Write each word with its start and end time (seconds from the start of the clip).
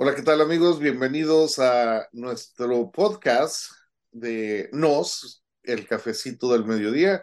Hola, 0.00 0.14
¿qué 0.14 0.22
tal 0.22 0.40
amigos? 0.40 0.78
Bienvenidos 0.78 1.58
a 1.58 2.06
nuestro 2.12 2.92
podcast 2.92 3.72
de 4.12 4.70
Nos, 4.72 5.44
el 5.64 5.88
cafecito 5.88 6.52
del 6.52 6.64
mediodía. 6.64 7.20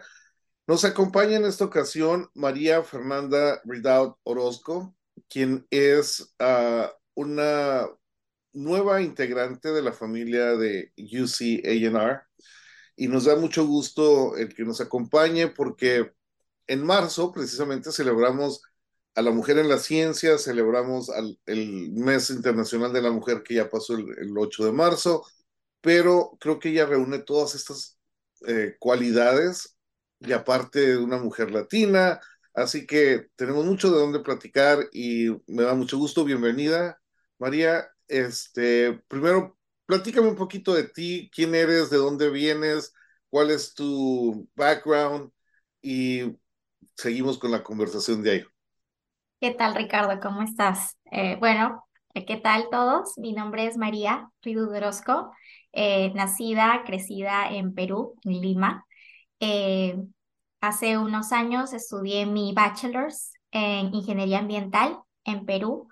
Nos 0.66 0.84
acompaña 0.84 1.38
en 1.38 1.46
esta 1.46 1.64
ocasión 1.64 2.28
María 2.34 2.82
Fernanda 2.82 3.62
Ridaut 3.64 4.18
Orozco, 4.24 4.94
quien 5.26 5.66
es 5.70 6.34
uh, 6.38 6.88
una 7.14 7.86
nueva 8.52 9.00
integrante 9.00 9.72
de 9.72 9.80
la 9.80 9.92
familia 9.94 10.54
de 10.54 10.92
UC 10.98 11.40
y 12.94 13.08
nos 13.08 13.24
da 13.24 13.36
mucho 13.36 13.66
gusto 13.66 14.36
el 14.36 14.54
que 14.54 14.66
nos 14.66 14.82
acompañe 14.82 15.46
porque 15.46 16.12
en 16.66 16.84
marzo 16.84 17.32
precisamente 17.32 17.90
celebramos 17.90 18.60
a 19.16 19.22
la 19.22 19.30
mujer 19.32 19.58
en 19.58 19.68
la 19.68 19.78
ciencia, 19.78 20.38
celebramos 20.38 21.10
el 21.46 21.90
mes 21.92 22.30
internacional 22.30 22.92
de 22.92 23.02
la 23.02 23.10
mujer 23.10 23.42
que 23.42 23.54
ya 23.54 23.70
pasó 23.70 23.94
el, 23.96 24.36
8 24.36 24.66
de 24.66 24.72
marzo, 24.72 25.24
pero 25.80 26.36
creo 26.40 26.58
que 26.58 26.70
ella 26.70 26.86
reúne 26.86 27.20
todas 27.20 27.54
estas 27.54 27.98
eh, 28.46 28.76
cualidades 28.78 29.76
y 30.20 30.32
aparte 30.32 30.80
de 30.80 30.98
una 30.98 31.18
mujer 31.18 31.50
latina, 31.50 32.20
así 32.54 32.86
que 32.86 33.28
tenemos 33.36 33.64
mucho 33.64 33.90
de 33.90 33.98
dónde 33.98 34.20
platicar 34.20 34.86
y 34.92 35.28
me 35.46 35.62
da 35.64 35.74
mucho 35.74 35.98
gusto. 35.98 36.24
Bienvenida, 36.24 37.00
María. 37.38 37.88
Este, 38.08 39.02
primero, 39.08 39.58
platícame 39.86 40.28
un 40.28 40.36
poquito 40.36 40.74
de 40.74 40.84
ti, 40.84 41.30
quién 41.34 41.54
eres, 41.54 41.90
de 41.90 41.96
dónde 41.98 42.30
vienes, 42.30 42.92
cuál 43.30 43.50
es 43.50 43.74
tu 43.74 44.48
background 44.54 45.30
y 45.82 46.38
seguimos 46.96 47.38
con 47.38 47.50
la 47.52 47.62
conversación 47.64 48.22
de 48.22 48.30
ahí. 48.32 48.55
¿Qué 49.40 49.50
tal, 49.52 49.74
Ricardo? 49.74 50.18
¿Cómo 50.20 50.42
estás? 50.42 50.96
Eh, 51.10 51.36
bueno, 51.38 51.84
eh, 52.14 52.24
¿qué 52.24 52.36
tal 52.36 52.68
todos? 52.70 53.18
Mi 53.18 53.32
nombre 53.32 53.66
es 53.66 53.76
María 53.76 54.30
Ridu 54.42 54.70
eh, 55.72 56.12
nacida, 56.14 56.82
crecida 56.86 57.50
en 57.50 57.74
Perú, 57.74 58.14
en 58.24 58.40
Lima. 58.40 58.86
hace 60.60 60.98
unos 60.98 61.32
años 61.32 61.72
estudié 61.72 62.26
mi 62.26 62.52
bachelor's 62.54 63.32
en 63.52 63.94
ingeniería 63.94 64.38
ambiental 64.40 64.98
en 65.24 65.46
Perú 65.46 65.88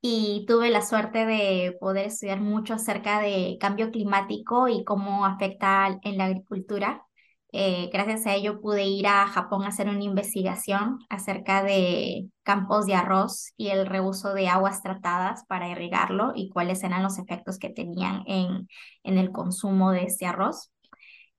y 0.00 0.44
tuve 0.46 0.70
la 0.70 0.82
suerte 0.82 1.26
de 1.26 1.76
poder 1.80 2.06
estudiar 2.06 2.40
mucho 2.40 2.74
acerca 2.74 3.20
de 3.20 3.56
cambio 3.60 3.90
climático 3.90 4.68
y 4.68 4.84
cómo 4.84 5.24
afecta 5.26 5.98
en 6.02 6.18
la 6.18 6.26
agricultura. 6.26 7.07
Eh, 7.52 7.88
gracias 7.92 8.26
a 8.26 8.34
ello 8.34 8.60
pude 8.60 8.84
ir 8.84 9.06
a 9.06 9.26
Japón 9.26 9.64
a 9.64 9.68
hacer 9.68 9.88
una 9.88 10.04
investigación 10.04 10.98
acerca 11.08 11.62
de 11.62 12.28
campos 12.42 12.86
de 12.86 12.94
arroz 12.94 13.52
y 13.56 13.68
el 13.68 13.86
reuso 13.86 14.34
de 14.34 14.48
aguas 14.48 14.82
tratadas 14.82 15.44
para 15.46 15.68
irrigarlo 15.68 16.32
y 16.34 16.50
cuáles 16.50 16.82
eran 16.84 17.02
los 17.02 17.18
efectos 17.18 17.58
que 17.58 17.70
tenían 17.70 18.22
en, 18.26 18.68
en 19.02 19.18
el 19.18 19.32
consumo 19.32 19.92
de 19.92 20.04
este 20.04 20.26
arroz. 20.26 20.70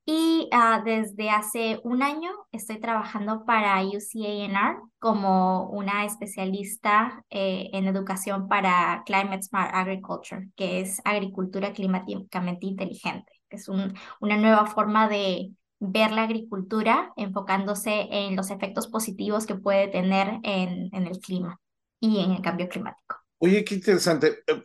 Y 0.04 0.48
ah, 0.52 0.82
desde 0.84 1.30
hace 1.30 1.78
un 1.84 2.02
año 2.02 2.30
estoy 2.50 2.80
trabajando 2.80 3.44
para 3.44 3.80
UCANR 3.84 4.78
como 4.98 5.68
una 5.70 6.04
especialista 6.04 7.24
eh, 7.30 7.70
en 7.72 7.86
educación 7.86 8.48
para 8.48 9.02
Climate 9.06 9.42
Smart 9.42 9.72
Agriculture, 9.72 10.48
que 10.56 10.80
es 10.80 11.00
agricultura 11.04 11.72
climáticamente 11.72 12.66
inteligente. 12.66 13.32
Es 13.50 13.68
un, 13.68 13.94
una 14.20 14.36
nueva 14.36 14.66
forma 14.66 15.08
de 15.08 15.52
ver 15.80 16.12
la 16.12 16.24
agricultura 16.24 17.12
enfocándose 17.16 18.06
en 18.10 18.36
los 18.36 18.50
efectos 18.50 18.86
positivos 18.86 19.46
que 19.46 19.54
puede 19.54 19.88
tener 19.88 20.38
en, 20.42 20.90
el 20.92 21.18
clima 21.18 21.58
y 21.98 22.20
en 22.20 22.32
el 22.32 22.42
cambio 22.42 22.68
climático. 22.68 23.16
Oye, 23.38 23.64
qué 23.64 23.76
interesante. 23.76 24.42
Eh, 24.46 24.64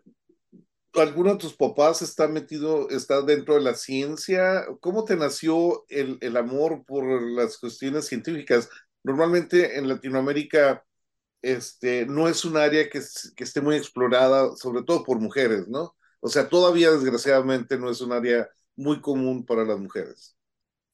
¿Alguno 0.93 1.31
de 1.31 1.39
tus 1.39 1.55
papás 1.55 2.01
está 2.01 2.27
metido, 2.27 2.89
está 2.89 3.21
dentro 3.21 3.55
de 3.55 3.61
la 3.61 3.73
ciencia? 3.73 4.65
¿Cómo 4.81 5.03
te 5.05 5.15
nació 5.15 5.85
el, 5.89 6.17
el 6.21 6.37
amor 6.37 6.83
por 6.85 7.05
las 7.21 7.57
cuestiones 7.57 8.07
científicas? 8.07 8.69
Normalmente 9.03 9.77
en 9.77 9.87
Latinoamérica 9.87 10.83
este, 11.41 12.05
no 12.05 12.27
es 12.27 12.43
un 12.43 12.57
área 12.57 12.89
que, 12.89 13.01
que 13.35 13.43
esté 13.43 13.61
muy 13.61 13.75
explorada, 13.75 14.55
sobre 14.55 14.83
todo 14.83 15.03
por 15.03 15.19
mujeres, 15.19 15.67
¿no? 15.67 15.95
O 16.19 16.27
sea, 16.27 16.49
todavía 16.49 16.91
desgraciadamente 16.91 17.77
no 17.77 17.89
es 17.89 18.01
un 18.01 18.11
área 18.11 18.49
muy 18.75 18.99
común 18.99 19.45
para 19.45 19.63
las 19.63 19.79
mujeres. 19.79 20.34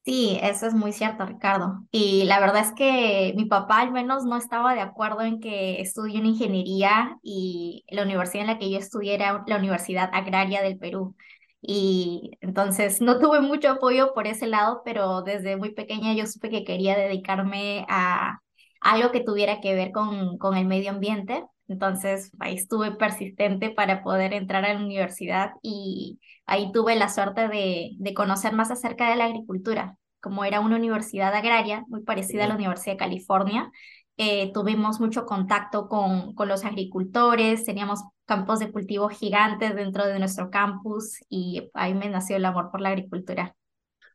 Sí, 0.03 0.39
eso 0.41 0.66
es 0.66 0.73
muy 0.73 0.94
cierto, 0.94 1.25
Ricardo. 1.28 1.85
Y 1.91 2.23
la 2.23 2.39
verdad 2.39 2.62
es 2.66 2.72
que 2.73 3.34
mi 3.35 3.45
papá 3.45 3.81
al 3.81 3.91
menos 3.91 4.23
no 4.25 4.35
estaba 4.35 4.73
de 4.73 4.81
acuerdo 4.81 5.22
en 5.22 5.39
que 5.39 5.79
estudie 5.79 6.17
una 6.19 6.29
ingeniería 6.29 7.19
y 7.22 7.85
la 7.88 8.01
universidad 8.01 8.41
en 8.41 8.47
la 8.47 8.57
que 8.57 8.72
yo 8.72 8.79
estudié 8.79 9.13
era 9.13 9.44
la 9.45 9.57
Universidad 9.57 10.09
Agraria 10.12 10.63
del 10.63 10.79
Perú. 10.79 11.16
Y 11.62 12.31
entonces 12.41 13.00
no 13.00 13.19
tuve 13.19 13.41
mucho 13.41 13.69
apoyo 13.69 14.13
por 14.16 14.25
ese 14.25 14.47
lado, 14.47 14.81
pero 14.84 15.22
desde 15.22 15.56
muy 15.56 15.72
pequeña 15.73 16.13
yo 16.16 16.25
supe 16.25 16.50
que 16.50 16.63
quería 16.63 16.97
dedicarme 16.97 17.85
a 17.88 18.39
algo 18.79 19.12
que 19.12 19.19
tuviera 19.23 19.62
que 19.62 19.75
ver 19.75 19.91
con, 19.91 20.39
con 20.39 20.57
el 20.57 20.66
medio 20.66 20.89
ambiente. 20.89 21.44
Entonces 21.68 22.32
ahí 22.40 22.56
estuve 22.56 22.92
persistente 22.92 23.70
para 23.72 24.04
poder 24.04 24.34
entrar 24.34 24.66
a 24.66 24.74
la 24.74 24.80
universidad 24.80 25.52
y 25.62 26.20
ahí 26.46 26.72
tuve 26.72 26.96
la 26.96 27.10
suerte 27.10 27.48
de, 27.48 27.92
de 27.98 28.14
conocer 28.14 28.54
más 28.54 28.72
acerca 28.72 29.10
de 29.10 29.16
la 29.16 29.26
agricultura. 29.26 29.98
Como 30.22 30.46
era 30.46 30.60
una 30.60 30.76
universidad 30.76 31.34
agraria 31.34 31.84
muy 31.88 32.04
parecida 32.04 32.46
a 32.46 32.48
la 32.48 32.56
Universidad 32.56 32.94
de 32.94 32.98
California, 33.00 33.72
eh, 34.18 34.52
tuvimos 34.54 35.00
mucho 35.00 35.26
contacto 35.26 35.88
con, 35.88 36.36
con 36.36 36.48
los 36.48 36.64
agricultores, 36.66 37.66
teníamos 37.66 38.02
campos 38.26 38.60
de 38.60 38.72
cultivo 38.72 39.10
gigantes 39.10 39.76
dentro 39.76 40.06
de 40.06 40.20
nuestro 40.20 40.52
campus 40.52 41.18
y 41.30 41.70
ahí 41.74 41.94
me 41.94 42.10
nació 42.10 42.36
el 42.38 42.46
amor 42.46 42.70
por 42.72 42.82
la 42.82 42.90
agricultura. 42.90 43.56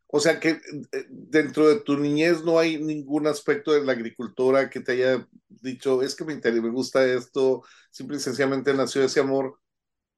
O 0.08 0.20
sea 0.20 0.38
que 0.38 0.50
eh, 0.50 0.58
dentro 1.10 1.68
de 1.68 1.80
tu 1.80 1.98
niñez 1.98 2.42
no 2.44 2.58
hay 2.58 2.78
ningún 2.78 3.26
aspecto 3.26 3.72
de 3.72 3.84
la 3.84 3.92
agricultura 3.92 4.70
que 4.70 4.80
te 4.80 4.92
haya 4.92 5.26
dicho, 5.62 6.02
es 6.02 6.14
que 6.14 6.24
me 6.24 6.32
interesa, 6.32 6.62
me 6.62 6.70
gusta 6.70 7.04
esto, 7.04 7.62
simple 7.90 8.16
y 8.16 8.20
sencillamente 8.20 8.74
nació 8.74 9.02
ese 9.02 9.20
amor 9.20 9.60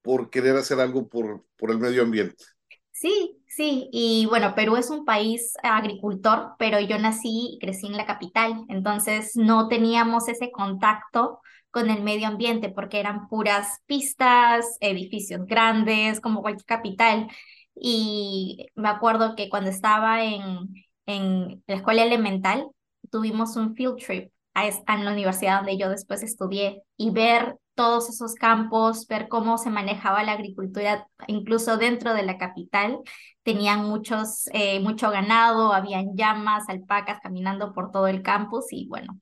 por 0.03 0.31
querer 0.31 0.56
hacer 0.56 0.81
algo 0.81 1.09
por, 1.09 1.44
el 1.60 1.78
medio 1.78 2.03
ambiente. 2.03 2.44
Sí, 2.91 3.41
sí, 3.47 3.88
y 3.93 4.27
bueno, 4.27 4.54
Perú 4.54 4.77
es 4.77 4.91
un 4.91 5.04
país 5.04 5.53
agricultor, 5.62 6.54
pero 6.59 6.81
yo 6.81 6.98
nací 6.98 7.53
y 7.54 7.59
crecí 7.60 7.87
en 7.87 7.97
la 7.97 8.06
capital, 8.06 8.65
entonces 8.69 9.32
no 9.37 9.69
teníamos 9.69 10.28
ese 10.28 10.50
contacto 10.50 11.41
con 11.71 11.91
el 11.91 12.03
medio 12.03 12.27
ambiente 12.27 12.71
porque 12.71 12.98
eran 12.98 13.28
puras 13.28 13.82
pistas, 13.87 14.78
edificios 14.81 15.47
grandes, 15.47 16.21
como 16.21 16.43
cualquier 16.43 16.65
capital. 16.65 17.28
Y 17.75 18.66
me 18.75 18.88
acuerdo 18.88 19.37
que 19.37 19.48
cuando 19.48 19.71
estaba 19.71 20.25
en 20.25 21.62
la 21.66 21.75
escuela 21.75 22.03
elemental, 22.03 22.69
tuvimos 23.10 23.56
un 23.56 23.75
field 23.75 23.98
trip 23.98 24.32
a, 24.58 24.92
a 24.92 24.96
la 24.98 25.12
universidad 25.12 25.58
donde 25.58 25.78
yo 25.78 25.91
después 25.91 26.22
estudié 26.22 26.82
y 26.96 27.10
ver 27.10 27.56
todos 27.74 28.08
esos 28.08 28.34
campos, 28.34 29.06
ver 29.06 29.28
cómo 29.28 29.56
se 29.56 29.70
manejaba 29.70 30.24
la 30.24 30.32
agricultura, 30.32 31.06
incluso 31.28 31.76
dentro 31.78 32.12
de 32.12 32.24
la 32.24 32.36
capital. 32.36 32.98
Tenían 33.44 33.84
muchos, 33.84 34.48
eh, 34.52 34.80
mucho 34.80 35.10
ganado, 35.10 35.72
habían 35.72 36.16
llamas, 36.16 36.68
alpacas 36.68 37.20
caminando 37.22 37.72
por 37.72 37.92
todo 37.92 38.08
el 38.08 38.22
campus 38.22 38.66
y 38.72 38.86
bueno, 38.88 39.18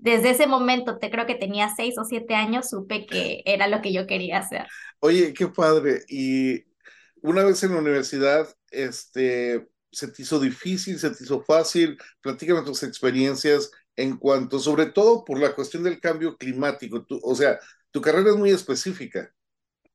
desde 0.00 0.30
ese 0.30 0.46
momento, 0.46 0.98
te 0.98 1.10
creo 1.10 1.26
que 1.26 1.34
tenía 1.34 1.68
seis 1.74 1.98
o 1.98 2.04
siete 2.04 2.34
años, 2.34 2.70
supe 2.70 3.06
que 3.06 3.42
era 3.44 3.68
lo 3.68 3.82
que 3.82 3.92
yo 3.92 4.06
quería 4.06 4.38
hacer. 4.38 4.66
Oye, 5.00 5.34
qué 5.34 5.48
padre. 5.48 6.04
Y 6.08 6.64
una 7.22 7.44
vez 7.44 7.62
en 7.62 7.72
la 7.74 7.80
universidad, 7.80 8.48
este, 8.70 9.68
¿se 9.92 10.08
te 10.08 10.22
hizo 10.22 10.40
difícil, 10.40 10.98
se 10.98 11.10
te 11.10 11.22
hizo 11.22 11.42
fácil? 11.42 11.98
Platícame 12.22 12.62
tus 12.62 12.82
experiencias 12.82 13.70
en 14.02 14.16
cuanto, 14.16 14.58
sobre 14.58 14.86
todo 14.86 15.24
por 15.24 15.38
la 15.38 15.54
cuestión 15.54 15.82
del 15.82 16.00
cambio 16.00 16.36
climático. 16.36 17.06
o 17.22 17.34
sea, 17.34 17.58
tu 17.90 18.00
carrera 18.00 18.30
es 18.30 18.36
muy 18.36 18.50
específica. 18.50 19.32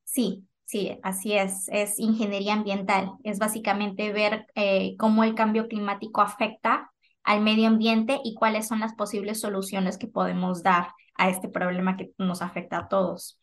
Sí, 0.04 0.48
sí, 0.66 0.98
así 1.04 1.34
es. 1.34 1.68
Es 1.70 2.00
ingeniería 2.00 2.54
ambiental. 2.54 3.12
Es 3.24 3.40
básicamente 3.40 4.12
ver 4.12 4.48
eh, 4.56 4.96
cómo 4.98 5.24
el 5.24 5.36
cambio 5.36 5.68
climático 5.68 6.22
afecta 6.22 6.92
al 7.24 7.42
medio 7.42 7.68
ambiente 7.68 8.20
y 8.24 8.36
cuáles 8.36 8.68
son 8.68 8.80
las 8.80 8.94
posibles 8.94 9.40
soluciones 9.40 9.98
que 9.98 10.08
podemos 10.08 10.62
dar 10.62 10.90
a 11.16 11.30
este 11.30 11.50
problema 11.50 11.98
que 11.98 12.12
nos 12.18 12.42
afecta 12.42 12.78
a 12.78 12.88
todos. 12.88 13.40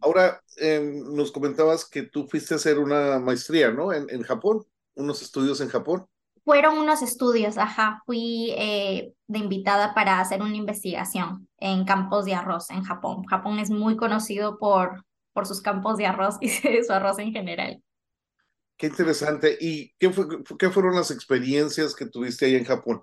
Ahora, 0.00 0.40
em, 0.58 1.02
nos 1.14 1.32
comentabas 1.32 1.84
que 1.84 2.02
tú 2.02 2.28
fuiste 2.28 2.54
a 2.54 2.56
hacer 2.58 2.78
una 2.78 3.18
maestría, 3.18 3.72
¿no? 3.72 3.92
En, 3.92 4.08
en 4.10 4.22
Japón, 4.22 4.64
unos 4.94 5.22
estudios 5.22 5.60
en 5.60 5.68
Japón. 5.68 6.06
Fueron 6.46 6.78
unos 6.78 7.02
estudios, 7.02 7.58
ajá. 7.58 8.04
Fui 8.06 8.54
eh, 8.56 9.12
de 9.26 9.38
invitada 9.40 9.94
para 9.94 10.20
hacer 10.20 10.42
una 10.42 10.54
investigación 10.54 11.48
en 11.58 11.84
campos 11.84 12.24
de 12.24 12.34
arroz 12.34 12.70
en 12.70 12.84
Japón. 12.84 13.24
Japón 13.24 13.58
es 13.58 13.68
muy 13.68 13.96
conocido 13.96 14.56
por, 14.56 15.04
por 15.32 15.44
sus 15.44 15.60
campos 15.60 15.96
de 15.96 16.06
arroz 16.06 16.36
y 16.40 16.48
su 16.48 16.92
arroz 16.92 17.18
en 17.18 17.32
general. 17.32 17.82
Qué 18.76 18.86
interesante. 18.86 19.58
¿Y 19.60 19.92
qué, 19.98 20.10
fue, 20.10 20.26
qué 20.56 20.70
fueron 20.70 20.94
las 20.94 21.10
experiencias 21.10 21.96
que 21.96 22.06
tuviste 22.06 22.46
ahí 22.46 22.54
en 22.54 22.64
Japón? 22.64 23.02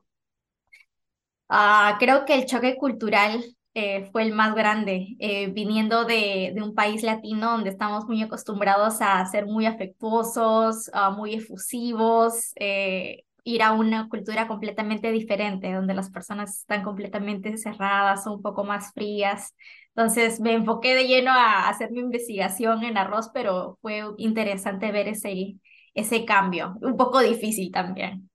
Ah, 1.49 1.97
creo 1.99 2.23
que 2.23 2.35
el 2.35 2.45
choque 2.45 2.77
cultural 2.77 3.43
eh, 3.73 4.07
fue 4.13 4.23
el 4.23 4.31
más 4.31 4.55
grande, 4.55 5.17
eh, 5.19 5.47
viniendo 5.47 6.05
de, 6.05 6.53
de, 6.55 6.61
un 6.61 6.75
país 6.75 7.03
latino 7.03 7.51
donde 7.51 7.71
estamos 7.71 8.05
muy 8.05 8.23
acostumbrados 8.23 9.01
a 9.01 9.25
ser 9.25 9.47
muy 9.47 9.65
afectuosos, 9.65 10.89
muy 11.17 11.33
efusivos, 11.33 12.53
eh, 12.55 13.25
ir 13.43 13.61
a 13.63 13.73
una 13.73 14.09
cultura 14.09 14.47
completamente 14.47 15.11
diferente, 15.11 15.73
donde 15.73 15.93
las 15.93 16.09
personas 16.11 16.59
están 16.59 16.83
completamente 16.83 17.57
cerradas 17.57 18.25
o 18.27 18.33
un 18.33 18.41
poco 18.41 18.63
más 18.63 18.93
frías. 18.93 19.55
Entonces 19.95 20.39
me 20.39 20.53
enfoqué 20.53 20.95
de 20.95 21.07
lleno 21.07 21.31
a 21.31 21.69
hacer 21.69 21.91
mi 21.91 21.99
investigación 21.99 22.83
en 22.83 22.97
arroz, 22.97 23.29
pero 23.33 23.77
fue 23.81 24.03
interesante 24.17 24.91
ver 24.91 25.07
ese, 25.07 25.55
ese 25.93 26.25
cambio, 26.25 26.75
un 26.81 26.97
poco 26.97 27.19
difícil 27.19 27.71
también 27.71 28.29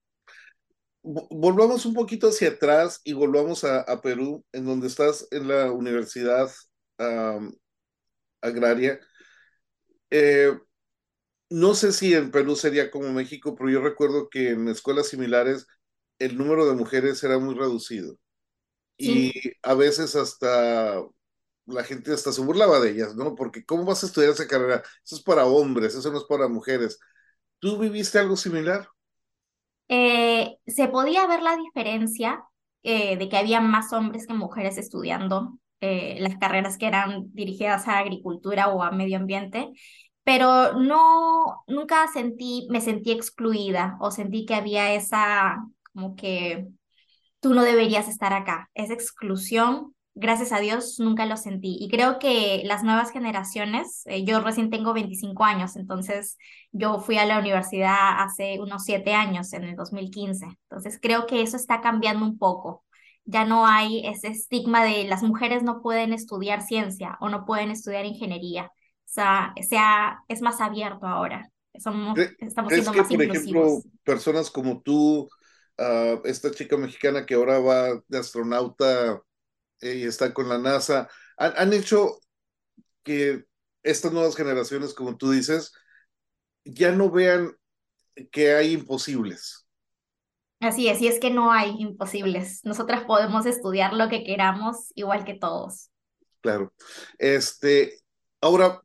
volvamos 1.03 1.87
un 1.87 1.95
poquito 1.95 2.29
hacia 2.29 2.49
atrás 2.49 3.01
y 3.05 3.13
volvamos 3.13 3.65
a, 3.65 4.01
Perú, 4.03 4.45
en 4.53 4.67
donde 4.67 4.89
estás 4.89 5.27
en 5.31 5.49
la 5.49 5.73
universidad 5.73 6.51
agraria. 8.41 9.01
Eh, 10.11 10.59
no 11.51 11.75
sé 11.75 11.93
si 11.93 12.15
en 12.15 12.31
Perú 12.31 12.57
sería 12.57 12.91
como 12.91 13.11
México, 13.13 13.55
pero 13.57 13.71
yo 13.71 13.81
recuerdo 13.81 14.29
que 14.29 14.51
en 14.51 14.69
escuelas 14.69 15.09
similares 15.09 15.67
el 16.19 16.37
número 16.37 16.67
de 16.67 16.75
mujeres 16.75 17.23
era 17.25 17.39
muy 17.39 17.55
reducido. 17.55 18.17
Y 18.97 19.33
a 19.63 19.75
veces 19.75 20.17
hasta 20.17 21.03
la 21.67 21.85
gente 21.85 22.13
hasta 22.13 22.33
se 22.33 22.41
burlaba 22.41 22.81
de 22.81 22.91
ellas, 22.91 23.15
¿no? 23.15 23.35
Porque 23.35 23.65
¿cómo 23.65 23.85
vas 23.85 24.03
a 24.03 24.07
estudiar 24.07 24.33
esa 24.33 24.49
carrera? 24.49 24.83
Eso 25.05 25.17
es 25.17 25.23
para 25.23 25.47
hombres, 25.47 25.95
eso 25.95 26.11
no 26.11 26.19
es 26.19 26.25
para 26.25 26.49
mujeres. 26.49 26.99
¿Tú 27.61 27.79
viviste 27.79 28.19
algo 28.19 28.37
similar? 28.37 28.89
Eh, 29.89 30.57
se 30.67 30.89
podía 30.89 31.27
ver 31.27 31.43
la 31.43 31.57
diferencia 31.57 32.43
eh, 32.83 33.17
de 33.17 33.29
que 33.29 33.37
había 33.37 33.61
más 33.61 33.93
hombres 33.93 34.27
que 34.27 34.35
mujeres 34.35 34.79
estudiando 34.79 35.59
eh, 35.81 36.17
las 36.21 36.37
carreras 36.39 36.77
que 36.77 36.87
eran 36.87 37.33
dirigidas 37.35 37.87
a 37.89 37.99
agricultura 37.99 38.69
o 38.69 38.83
a 38.83 38.91
medio 38.91 39.17
ambiente, 39.17 39.71
pero 40.29 40.75
no, 40.75 41.65
nunca 41.69 42.07
sentí, 42.13 42.67
me 42.69 42.83
sentí 42.83 43.13
excluida 43.13 43.97
o 43.99 44.11
sentí 44.11 44.45
que 44.45 44.55
había 44.55 44.93
esa, 44.93 45.57
como 45.95 46.17
que 46.17 46.69
tú 47.41 47.55
no 47.55 47.63
deberías 47.63 48.09
estar 48.09 48.35
acá, 48.35 48.69
esa 48.75 48.93
exclusión 48.93 49.95
gracias 50.15 50.53
a 50.53 50.61
Dios 50.61 51.01
nunca 51.01 51.25
lo 51.25 51.39
sentí. 51.39 51.79
Y 51.81 51.89
creo 51.89 52.19
que 52.19 52.61
las 52.67 52.83
nuevas 52.85 53.11
generaciones, 53.11 54.03
eh, 54.05 54.25
yo 54.25 54.41
recién 54.41 54.69
tengo 54.69 54.93
25 54.93 55.45
años, 55.45 55.77
entonces 55.77 56.37
yo 56.73 57.01
fui 57.01 57.17
a 57.17 57.25
la 57.25 57.39
universidad 57.39 58.21
hace 58.21 58.61
unos 58.61 58.85
7 58.85 59.15
años, 59.15 59.55
en 59.55 59.65
el 59.65 59.77
2015. 59.77 60.45
Entonces 60.45 60.99
creo 61.01 61.27
que 61.27 61.41
eso 61.41 61.57
está 61.57 61.81
cambiando 61.81 62.27
un 62.27 62.37
poco. 62.37 62.85
Ya 63.25 63.47
no 63.47 63.67
hay 63.67 64.07
ese 64.07 64.29
estigma 64.29 64.85
de 64.85 65.05
las 65.05 65.23
mujeres 65.23 65.63
no 65.63 65.81
pueden 65.81 66.13
estudiar 66.13 66.61
ciencia 66.61 67.17
o 67.23 67.31
no 67.31 67.47
pueden 67.47 67.71
estudiar 67.71 68.05
ingeniería. 68.05 68.71
Sea, 69.09 69.55
sea 69.67 70.23
es 70.29 70.43
más 70.43 70.61
abierto 70.61 71.07
ahora. 71.07 71.51
Somos, 71.79 72.19
estamos 72.41 72.73
siendo 72.73 72.93
más 72.93 73.09
por 73.09 73.23
ejemplo, 73.23 73.83
personas 74.05 74.51
como 74.51 74.83
tú, 74.83 75.31
ah, 75.79 76.21
esta 76.25 76.51
chica 76.51 76.77
mexicana 76.77 77.25
que 77.25 77.35
ahora 77.35 77.59
va 77.59 78.03
de 78.07 78.19
astronauta 78.19 79.23
y 79.81 80.05
está 80.05 80.35
con 80.35 80.49
la 80.49 80.59
NASA, 80.59 81.09
han, 81.39 81.73
hecho 81.73 82.19
que 83.03 83.45
estas 83.83 84.13
nuevas 84.13 84.37
generaciones, 84.37 84.93
como 84.93 85.17
tú 85.17 85.31
dices, 85.31 85.73
ya 86.65 86.93
no 86.93 87.11
vean 87.11 87.57
que 88.31 88.55
hay 88.55 88.73
imposibles. 88.73 89.67
Así 90.61 90.89
es, 90.89 91.01
y 91.01 91.07
es 91.07 91.19
que 91.19 91.31
no 91.31 91.51
hay 91.53 91.77
imposibles. 91.79 92.61
Nosotras 92.65 93.05
podemos 93.05 93.47
estudiar 93.47 93.95
lo 93.95 94.09
que 94.09 94.25
queramos 94.25 94.93
igual 94.97 95.25
que 95.25 95.35
todos. 95.35 95.91
Claro. 96.41 96.75
Este, 97.19 98.01
ahora 98.41 98.83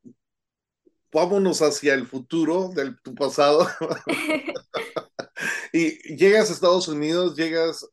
vámonos 1.12 1.62
hacia 1.62 1.94
el 1.94 2.06
futuro 2.06 2.68
del 2.68 3.00
tu 3.00 3.14
pasado. 3.14 3.66
y 5.72 6.16
llegas 6.16 6.50
a 6.50 6.52
Estados 6.52 6.88
Unidos, 6.88 7.36
llegas 7.36 7.88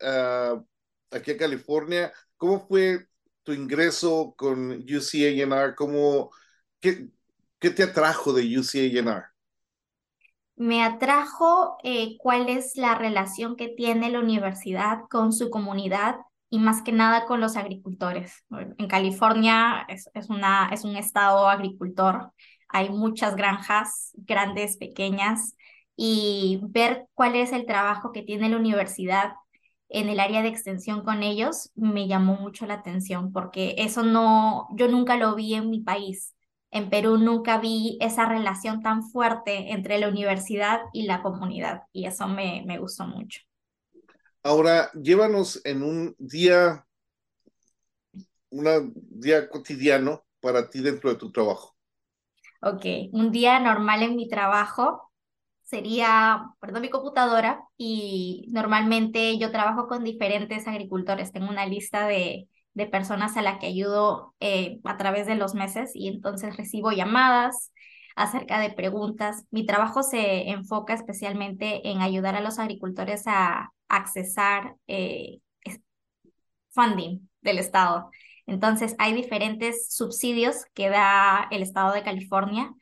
aquí 1.12 1.32
a 1.32 1.38
California, 1.38 2.12
¿Cómo 2.42 2.60
fue 2.60 3.08
tu 3.44 3.54
ingreso 3.54 4.34
con 4.36 4.72
UCANR? 4.72 5.76
¿Cómo, 5.76 6.32
qué, 6.80 7.08
qué 7.60 7.70
te 7.70 7.84
atrajo 7.84 8.34
de 8.34 8.58
UCANR? 8.58 9.26
Me 10.56 10.84
atrajo 10.84 11.78
eh, 11.84 12.18
cuál 12.18 12.50
es 12.50 12.78
la 12.78 12.96
relación 12.96 13.56
que 13.56 13.68
tiene 13.68 14.10
la 14.10 14.22
universidad 14.22 15.02
con 15.08 15.34
su 15.34 15.52
comunidad 15.52 16.16
y 16.52 16.60
más 16.60 16.84
que 16.84 16.92
nada 16.92 17.26
con 17.26 17.42
los 17.42 17.58
agricultores. 17.58 18.46
En 18.78 18.88
California 18.88 19.86
es, 19.90 20.10
es, 20.14 20.30
una, 20.30 20.70
es 20.72 20.84
un 20.84 20.96
estado 20.98 21.50
agricultor, 21.50 22.32
hay 22.70 22.90
muchas 22.90 23.36
granjas, 23.36 24.12
grandes, 24.16 24.78
pequeñas, 24.78 25.56
y 25.96 26.60
ver 26.64 27.08
cuál 27.16 27.36
es 27.36 27.54
el 27.54 27.66
trabajo 27.66 28.12
que 28.12 28.24
tiene 28.24 28.50
la 28.50 28.58
universidad 28.58 29.34
en 29.90 30.10
el 30.10 30.20
área 30.20 30.42
de 30.42 30.48
extensión 30.50 31.04
con 31.04 31.22
ellos 31.24 31.72
me 31.76 32.08
llamó 32.08 32.36
mucho 32.36 32.66
la 32.66 32.76
atención 32.76 33.32
porque 33.34 33.76
eso 33.78 34.04
no, 34.04 34.68
yo 34.76 34.88
nunca 34.88 35.18
lo 35.18 35.36
vi 35.36 35.54
en 35.56 35.70
mi 35.70 35.82
país. 35.82 36.36
En 36.72 36.90
Perú 36.90 37.18
nunca 37.18 37.58
vi 37.60 37.98
esa 38.02 38.26
relación 38.26 38.82
tan 38.82 39.04
fuerte 39.04 39.72
entre 39.74 40.00
la 40.00 40.08
universidad 40.08 40.82
y 40.94 41.04
la 41.04 41.22
comunidad 41.22 41.84
y 41.92 42.06
eso 42.06 42.28
me, 42.28 42.64
me 42.66 42.78
gustó 42.80 43.06
mucho. 43.06 43.42
Ahora, 44.44 44.92
llévanos 44.94 45.62
en 45.66 45.82
un 45.82 46.16
día, 46.20 46.86
un 48.52 48.94
día 49.24 49.50
cotidiano 49.50 50.24
para 50.40 50.70
ti 50.70 50.80
dentro 50.82 51.10
de 51.10 51.16
tu 51.18 51.32
trabajo. 51.32 51.76
Ok, 52.62 52.86
un 53.12 53.32
día 53.32 53.60
normal 53.60 54.04
en 54.04 54.16
mi 54.16 54.28
trabajo 54.30 55.12
sería, 55.64 56.46
perdón, 56.60 56.82
mi 56.84 56.90
computadora 56.90 57.64
y 57.78 58.48
normalmente 58.52 59.38
yo 59.40 59.52
trabajo 59.52 59.88
con 59.88 60.04
diferentes 60.04 60.68
agricultores. 60.68 61.32
Tengo 61.32 61.50
una 61.50 61.66
lista 61.66 62.08
de, 62.08 62.50
de 62.74 62.88
personas 62.88 63.38
a 63.38 63.42
las 63.42 63.60
que 63.60 63.68
ayudo 63.68 64.36
eh, 64.40 64.80
a 64.84 64.98
través 64.98 65.28
de 65.28 65.36
los 65.36 65.56
meses 65.56 65.92
y 65.96 66.08
entonces 66.10 66.58
recibo 66.58 66.92
llamadas 66.92 67.72
acerca 68.16 68.60
de 68.60 68.72
preguntas. 68.72 69.46
Mi 69.52 69.66
trabajo 69.66 70.04
se 70.04 70.50
enfoca 70.50 70.94
especialmente 70.94 71.90
en 71.90 72.02
ayudar 72.02 72.36
a 72.36 72.42
los 72.42 72.60
agricultores 72.60 73.24
a 73.28 73.72
accesar 73.96 74.76
eh, 74.88 75.40
funding 76.72 77.30
del 77.42 77.60
Estado. 77.60 78.10
Entonces, 78.48 78.96
hay 78.98 79.14
diferentes 79.14 79.94
subsidios 79.94 80.66
que 80.74 80.90
da 80.90 81.48
el 81.52 81.62
Estado 81.62 81.94
de 81.94 82.04
California 82.04 82.74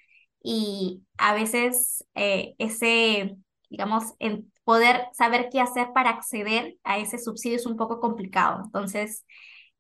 y 0.42 1.04
a 1.18 1.34
veces 1.34 2.06
eh, 2.16 2.56
ese, 2.58 3.36
digamos, 3.70 4.14
en 4.20 4.52
poder 4.64 5.08
saber 5.14 5.50
qué 5.52 5.60
hacer 5.60 5.90
para 5.94 6.12
acceder 6.12 6.78
a 6.84 7.00
ese 7.00 7.18
subsidio 7.18 7.58
es 7.58 7.66
un 7.66 7.76
poco 7.78 8.00
complicado. 8.00 8.62
Entonces, 8.64 9.26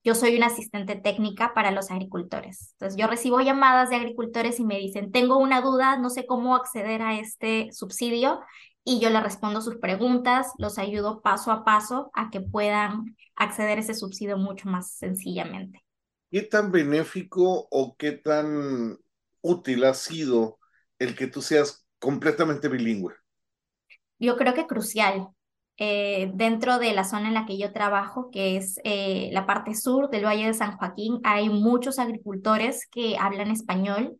yo 0.03 0.15
soy 0.15 0.35
una 0.35 0.47
asistente 0.47 0.95
técnica 0.95 1.53
para 1.53 1.71
los 1.71 1.91
agricultores. 1.91 2.73
Entonces, 2.73 2.99
yo 2.99 3.07
recibo 3.07 3.41
llamadas 3.41 3.89
de 3.89 3.97
agricultores 3.97 4.59
y 4.59 4.65
me 4.65 4.79
dicen, 4.79 5.11
tengo 5.11 5.37
una 5.37 5.61
duda, 5.61 5.97
no 5.97 6.09
sé 6.09 6.25
cómo 6.25 6.55
acceder 6.55 7.01
a 7.01 7.19
este 7.19 7.69
subsidio 7.71 8.39
y 8.83 8.99
yo 8.99 9.09
le 9.09 9.21
respondo 9.21 9.61
sus 9.61 9.77
preguntas, 9.77 10.53
los 10.57 10.77
ayudo 10.77 11.21
paso 11.21 11.51
a 11.51 11.63
paso 11.63 12.09
a 12.13 12.29
que 12.29 12.41
puedan 12.41 13.15
acceder 13.35 13.77
a 13.77 13.81
ese 13.81 13.93
subsidio 13.93 14.37
mucho 14.37 14.69
más 14.69 14.93
sencillamente. 14.93 15.83
¿Qué 16.31 16.43
tan 16.43 16.71
benéfico 16.71 17.67
o 17.71 17.95
qué 17.97 18.13
tan 18.13 18.97
útil 19.41 19.83
ha 19.83 19.93
sido 19.93 20.59
el 20.99 21.15
que 21.15 21.27
tú 21.27 21.41
seas 21.41 21.85
completamente 21.99 22.67
bilingüe? 22.67 23.13
Yo 24.19 24.37
creo 24.37 24.53
que 24.53 24.67
crucial. 24.67 25.29
Eh, 25.81 26.31
dentro 26.33 26.77
de 26.77 26.91
la 26.91 27.05
zona 27.05 27.29
en 27.29 27.33
la 27.33 27.45
que 27.45 27.57
yo 27.57 27.71
trabajo, 27.71 28.29
que 28.31 28.57
es 28.57 28.81
eh, 28.83 29.29
la 29.31 29.45
parte 29.45 29.73
sur 29.75 30.09
del 30.09 30.25
Valle 30.25 30.47
de 30.47 30.53
San 30.53 30.75
Joaquín, 30.75 31.21
hay 31.23 31.49
muchos 31.49 31.99
agricultores 31.99 32.85
que 32.91 33.17
hablan 33.17 33.49
español 33.49 34.17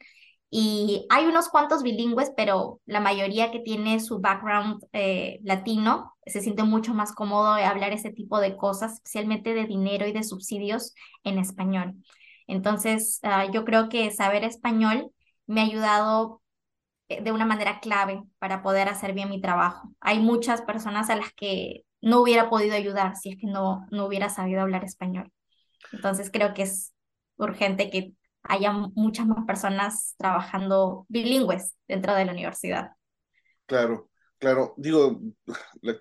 y 0.52 1.06
hay 1.10 1.26
unos 1.26 1.50
cuantos 1.50 1.84
bilingües, 1.84 2.32
pero 2.36 2.82
la 2.86 3.00
mayoría 3.00 3.52
que 3.52 3.60
tiene 3.60 4.00
su 4.00 4.20
background 4.20 4.84
eh, 4.94 5.40
latino 5.44 6.16
se 6.26 6.42
siente 6.42 6.64
mucho 6.64 6.94
más 6.94 7.14
cómodo 7.14 7.54
de 7.56 7.66
hablar 7.66 7.92
ese 7.94 8.12
tipo 8.12 8.40
de 8.40 8.58
cosas, 8.58 8.94
especialmente 8.94 9.54
de 9.54 9.66
dinero 9.68 10.08
y 10.08 10.12
de 10.12 10.24
subsidios 10.24 10.96
en 11.24 11.38
español. 11.38 11.96
Entonces, 12.48 13.20
ah, 13.24 13.46
yo 13.52 13.64
creo 13.64 13.90
que 13.90 14.10
saber 14.12 14.44
español 14.44 15.12
me 15.46 15.62
ha 15.62 15.66
ayudado 15.66 16.42
eh, 17.10 17.22
de 17.22 17.32
una 17.32 17.46
manera 17.46 17.80
clave 17.80 18.24
para 18.40 18.64
poder 18.64 18.90
hacer 18.90 19.14
bien 19.14 19.30
mi 19.30 19.42
trabajo. 19.42 19.92
Hay 20.00 20.20
muchas 20.20 20.62
personas 20.64 21.10
a 21.12 21.16
las 21.16 21.32
que 21.34 21.84
no 22.02 22.22
hubiera 22.22 22.50
podido 22.50 22.76
ayudar 22.76 23.16
si 23.16 23.32
es 23.32 23.38
que 23.38 23.48
no, 23.48 23.86
no 23.92 24.06
hubiera 24.06 24.30
sabido 24.30 24.62
hablar 24.62 24.84
español. 24.84 25.32
Entonces 25.92 26.32
creo 26.32 26.54
que 26.54 26.64
es 26.64 26.94
urgente 27.38 27.90
que 27.90 28.14
haya 28.44 28.72
muchas 28.72 29.28
más 29.28 29.46
personas 29.46 30.16
trabajando 30.18 31.06
bilingües 31.10 31.76
dentro 31.88 32.16
de 32.16 32.26
la 32.26 32.32
universidad. 32.32 32.92
Claro, 33.66 34.10
claro. 34.38 34.74
Digo, 34.78 35.22
la, 35.82 35.96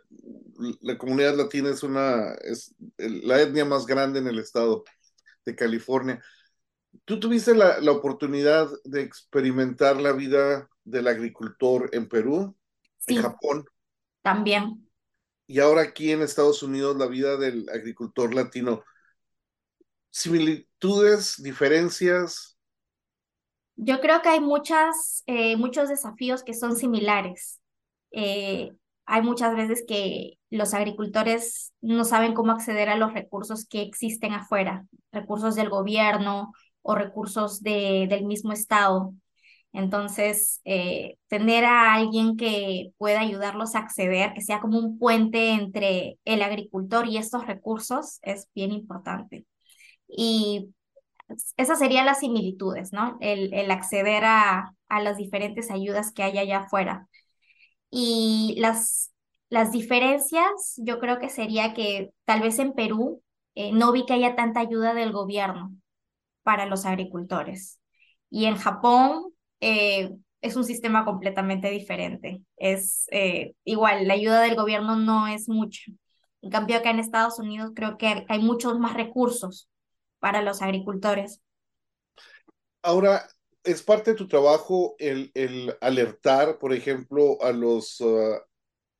la 0.81 0.99
comunidad 0.99 1.37
latina 1.37 1.71
es 1.71 1.83
una, 1.83 2.33
es 2.43 2.75
la 2.97 3.41
etnia 3.41 3.65
más 3.65 3.87
grande 3.87 4.19
en 4.19 4.29
el 4.29 4.39
estado 4.39 4.85
de 5.45 5.55
California. 5.55 6.23
¿Tú 7.05 7.21
tuviste 7.21 7.55
la, 7.55 7.81
la, 7.81 7.93
oportunidad 7.93 8.69
de 8.85 9.03
experimentar 9.03 10.01
la 10.01 10.13
vida 10.13 10.69
del 10.85 11.07
agricultor 11.07 11.91
en 11.93 12.09
Perú, 12.09 12.57
sí, 12.99 13.17
en 13.17 13.23
Japón? 13.23 13.65
También. 14.23 14.89
Y 15.47 15.61
ahora 15.61 15.83
aquí 15.83 16.13
en 16.13 16.23
Estados 16.23 16.63
Unidos, 16.63 16.97
la 16.97 17.07
vida 17.07 17.37
del 17.37 17.69
agricultor 17.71 18.35
latino. 18.35 18.85
¿Similitudes, 20.11 21.43
diferencias? 21.43 22.59
Yo 23.77 24.01
creo 24.01 24.23
que 24.23 24.29
hay 24.31 24.41
muchas, 24.41 25.23
eh, 25.27 25.57
muchos 25.57 25.89
desafíos 25.89 26.43
que 26.43 26.55
son 26.55 26.77
similares. 26.77 27.61
Eh, 28.11 28.73
hay 29.07 29.23
muchas 29.23 29.55
veces 29.57 29.85
que 29.87 30.39
los 30.51 30.75
agricultores 30.75 31.73
no 31.81 32.05
saben 32.05 32.35
cómo 32.35 32.53
acceder 32.53 32.89
a 32.89 32.97
los 32.97 33.15
recursos 33.15 33.67
que 33.67 33.83
existen 33.83 34.33
afuera, 34.33 34.87
recursos 35.13 35.55
del 35.55 35.71
gobierno 35.71 36.53
o 36.83 36.95
recursos 36.95 37.63
de, 37.63 38.07
del 38.09 38.25
mismo 38.25 38.53
Estado. 38.53 39.15
Entonces, 39.73 40.61
eh, 40.65 41.17
tener 41.29 41.65
a 41.65 41.95
alguien 41.95 42.37
que 42.37 42.93
pueda 42.99 43.21
ayudarlos 43.21 43.75
a 43.75 43.81
acceder, 43.81 44.33
que 44.35 44.41
sea 44.43 44.61
como 44.61 44.79
un 44.79 44.99
puente 44.99 45.51
entre 45.53 46.19
el 46.25 46.43
agricultor 46.43 47.07
y 47.07 47.19
estos 47.19 47.47
recursos, 47.47 48.19
es 48.23 48.49
bien 48.55 48.73
importante. 48.73 49.47
Y 50.09 50.75
esas 51.57 51.79
serían 51.79 52.07
las 52.07 52.21
similitudes, 52.21 52.93
¿no? 52.93 53.19
El, 53.21 53.71
acceder 53.71 54.25
a, 54.25 54.75
las 54.89 55.17
diferentes 55.17 55.71
ayudas 55.71 56.13
que 56.13 56.23
hay 56.23 56.39
allá 56.39 56.61
afuera. 56.61 57.09
Y 57.91 58.57
las, 58.59 59.13
las 59.51 59.73
diferencias, 59.73 60.75
yo 60.79 60.99
creo 60.99 61.19
que 61.19 61.29
sería 61.31 61.75
que 61.75 62.11
tal 62.25 62.41
vez 62.41 62.59
en 62.59 62.73
Perú 62.73 63.23
eh, 63.55 63.73
no 63.73 63.93
vi 63.93 64.07
que 64.07 64.15
haya 64.15 64.37
tanta 64.37 64.61
ayuda 64.61 64.95
del 64.95 65.13
gobierno 65.13 65.75
para 66.43 66.67
los 66.67 66.87
agricultores. 66.87 67.81
Y 68.31 68.47
en 68.47 68.57
Japón 68.57 69.33
eh, 69.61 70.11
es 70.41 70.57
un 70.57 70.65
sistema 70.65 71.05
completamente 71.05 71.71
diferente. 71.71 72.43
Es 72.57 73.07
eh, 73.11 73.55
igual, 73.65 74.07
la 74.09 74.15
ayuda 74.15 74.41
del 74.43 74.57
gobierno 74.57 74.97
no 74.97 75.27
es 75.29 75.49
mucho. 75.49 75.93
En 76.43 76.51
cambio, 76.51 76.77
acá 76.79 76.91
en 76.91 77.01
Estados 77.01 77.39
Unidos 77.39 77.73
creo 77.75 77.99
que 77.99 78.25
hay 78.29 78.39
muchos 78.41 78.79
más 78.79 78.95
recursos 78.95 79.69
para 80.21 80.43
los 80.43 80.63
agricultores. 80.63 81.41
Ahora, 82.83 83.29
es 83.65 83.83
parte 83.83 84.13
de 84.13 84.17
tu 84.17 84.29
trabajo 84.29 84.95
el, 84.99 85.31
el 85.35 85.77
alertar, 85.81 86.59
por 86.59 86.73
ejemplo, 86.73 87.43
a 87.43 87.53
los, 87.53 88.01
uh, 88.01 88.37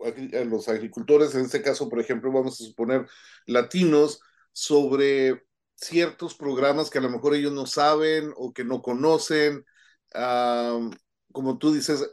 a 0.01 0.45
los 0.45 0.69
agricultores, 0.69 1.35
en 1.35 1.43
este 1.43 1.63
caso, 1.63 1.89
por 1.89 2.01
ejemplo, 2.01 2.33
vamos 2.33 2.61
a 2.61 2.65
suponer 2.65 3.07
latinos, 3.47 4.21
sobre 4.53 5.45
ciertos 5.77 6.35
programas 6.35 6.91
que 6.91 6.99
a 6.99 7.01
lo 7.01 7.11
mejor 7.11 7.35
ellos 7.37 7.53
no 7.53 7.65
saben 7.67 8.33
o 8.37 8.53
que 8.53 8.65
no 8.65 8.83
conocen. 8.83 9.65
Uh, 10.15 10.91
como 11.33 11.59
tú 11.59 11.73
dices, 11.73 12.11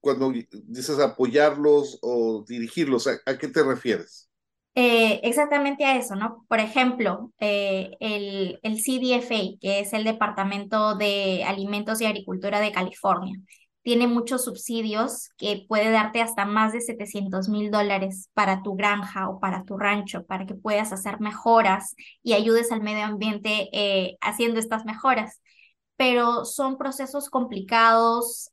cuando 0.00 0.32
dices 0.50 0.98
apoyarlos 0.98 1.98
o 2.02 2.44
dirigirlos, 2.48 3.06
¿a, 3.06 3.20
a 3.26 3.38
qué 3.38 3.46
te 3.46 3.62
refieres? 3.62 4.28
Eh, 4.76 5.20
exactamente 5.22 5.84
a 5.84 5.96
eso, 5.96 6.16
¿no? 6.16 6.44
Por 6.48 6.58
ejemplo, 6.58 7.30
eh, 7.38 7.92
el, 8.00 8.58
el 8.62 8.80
CDFA, 8.80 9.36
que 9.60 9.78
es 9.80 9.92
el 9.92 10.02
Departamento 10.04 10.96
de 10.96 11.44
Alimentos 11.44 12.00
y 12.00 12.06
Agricultura 12.06 12.58
de 12.60 12.72
California, 12.72 13.36
tiene 13.82 14.08
muchos 14.08 14.44
subsidios 14.44 15.28
que 15.36 15.64
puede 15.68 15.90
darte 15.92 16.22
hasta 16.22 16.44
más 16.46 16.72
de 16.72 16.80
700 16.80 17.48
mil 17.48 17.70
dólares 17.70 18.30
para 18.34 18.62
tu 18.62 18.74
granja 18.74 19.28
o 19.28 19.38
para 19.38 19.62
tu 19.64 19.76
rancho, 19.76 20.24
para 20.26 20.44
que 20.46 20.54
puedas 20.54 20.90
hacer 20.92 21.20
mejoras 21.20 21.94
y 22.24 22.32
ayudes 22.32 22.72
al 22.72 22.82
medio 22.82 23.04
ambiente 23.04 23.68
eh, 23.72 24.16
haciendo 24.20 24.58
estas 24.58 24.84
mejoras. 24.84 25.40
Pero 25.96 26.44
son 26.44 26.76
procesos 26.76 27.30
complicados, 27.30 28.48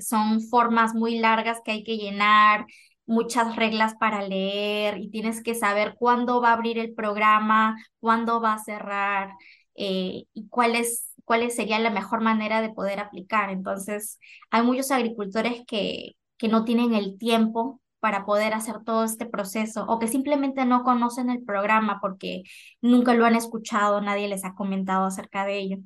son 0.00 0.40
formas 0.42 0.92
muy 0.94 1.18
largas 1.20 1.60
que 1.64 1.70
hay 1.70 1.84
que 1.84 1.96
llenar, 1.96 2.66
muchas 3.10 3.56
reglas 3.56 3.94
para 3.96 4.22
leer 4.22 4.98
y 4.98 5.10
tienes 5.10 5.42
que 5.42 5.56
saber 5.56 5.96
cuándo 5.98 6.40
va 6.40 6.50
a 6.50 6.52
abrir 6.54 6.78
el 6.78 6.94
programa, 6.94 7.76
cuándo 7.98 8.40
va 8.40 8.54
a 8.54 8.58
cerrar 8.64 9.30
eh, 9.74 10.24
y 10.32 10.48
cuál 10.48 10.76
es, 10.76 11.12
sería 11.50 11.80
la 11.80 11.90
mejor 11.90 12.20
manera 12.20 12.62
de 12.62 12.70
poder 12.70 13.00
aplicar. 13.00 13.50
Entonces, 13.50 14.18
hay 14.50 14.62
muchos 14.62 14.92
agricultores 14.92 15.62
que, 15.66 16.12
que 16.38 16.48
no 16.48 16.64
tienen 16.64 16.94
el 16.94 17.18
tiempo 17.18 17.80
para 17.98 18.24
poder 18.24 18.54
hacer 18.54 18.84
todo 18.84 19.04
este 19.04 19.26
proceso 19.26 19.84
o 19.88 19.98
que 19.98 20.06
simplemente 20.08 20.64
no 20.64 20.84
conocen 20.84 21.30
el 21.30 21.42
programa 21.44 21.98
porque 22.00 22.44
nunca 22.80 23.14
lo 23.14 23.26
han 23.26 23.34
escuchado, 23.34 24.00
nadie 24.00 24.28
les 24.28 24.44
ha 24.44 24.54
comentado 24.54 25.06
acerca 25.06 25.44
de 25.44 25.58
ello. 25.58 25.78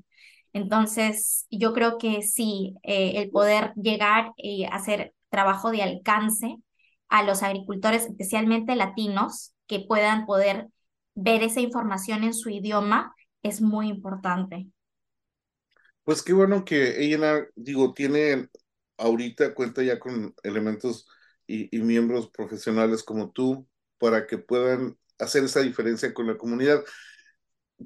Entonces, 0.53 1.47
yo 1.51 1.73
creo 1.73 1.97
que 1.99 2.23
sí, 2.23 2.75
eh, 2.83 3.15
el 3.17 3.31
poder 3.31 3.73
llegar 3.77 4.33
y 4.37 4.65
hacer 4.65 5.15
trabajo 5.31 5.71
de 5.71 5.83
alcance 5.83 6.59
a 7.15 7.23
los 7.23 7.45
agricultores, 7.45 8.07
especialmente 8.07 8.75
latinos, 8.75 9.55
que 9.69 9.79
puedan 9.79 10.27
poder 10.27 10.67
ver 11.15 11.45
esa 11.45 11.61
información 11.61 12.25
en 12.25 12.35
su 12.35 12.51
idioma, 12.51 13.15
es 13.45 13.61
muy 13.61 13.87
importante. 13.87 14.67
Pues 16.03 16.25
qué 16.25 16.33
bueno 16.33 16.65
que 16.65 17.05
ella, 17.05 17.47
digo, 17.55 17.95
tiene 17.95 18.49
ahorita 18.99 19.55
cuenta 19.55 19.85
ya 19.85 20.01
con 20.01 20.35
elementos 20.43 21.07
y, 21.47 21.75
y, 21.77 21.83
miembros 21.83 22.31
profesionales 22.31 23.05
como 23.05 23.31
tú 23.31 23.65
para 23.99 24.27
que 24.27 24.39
puedan 24.39 24.99
hacer 25.21 25.45
esa 25.45 25.61
diferencia 25.61 26.13
con 26.13 26.27
la 26.27 26.37
comunidad. 26.37 26.83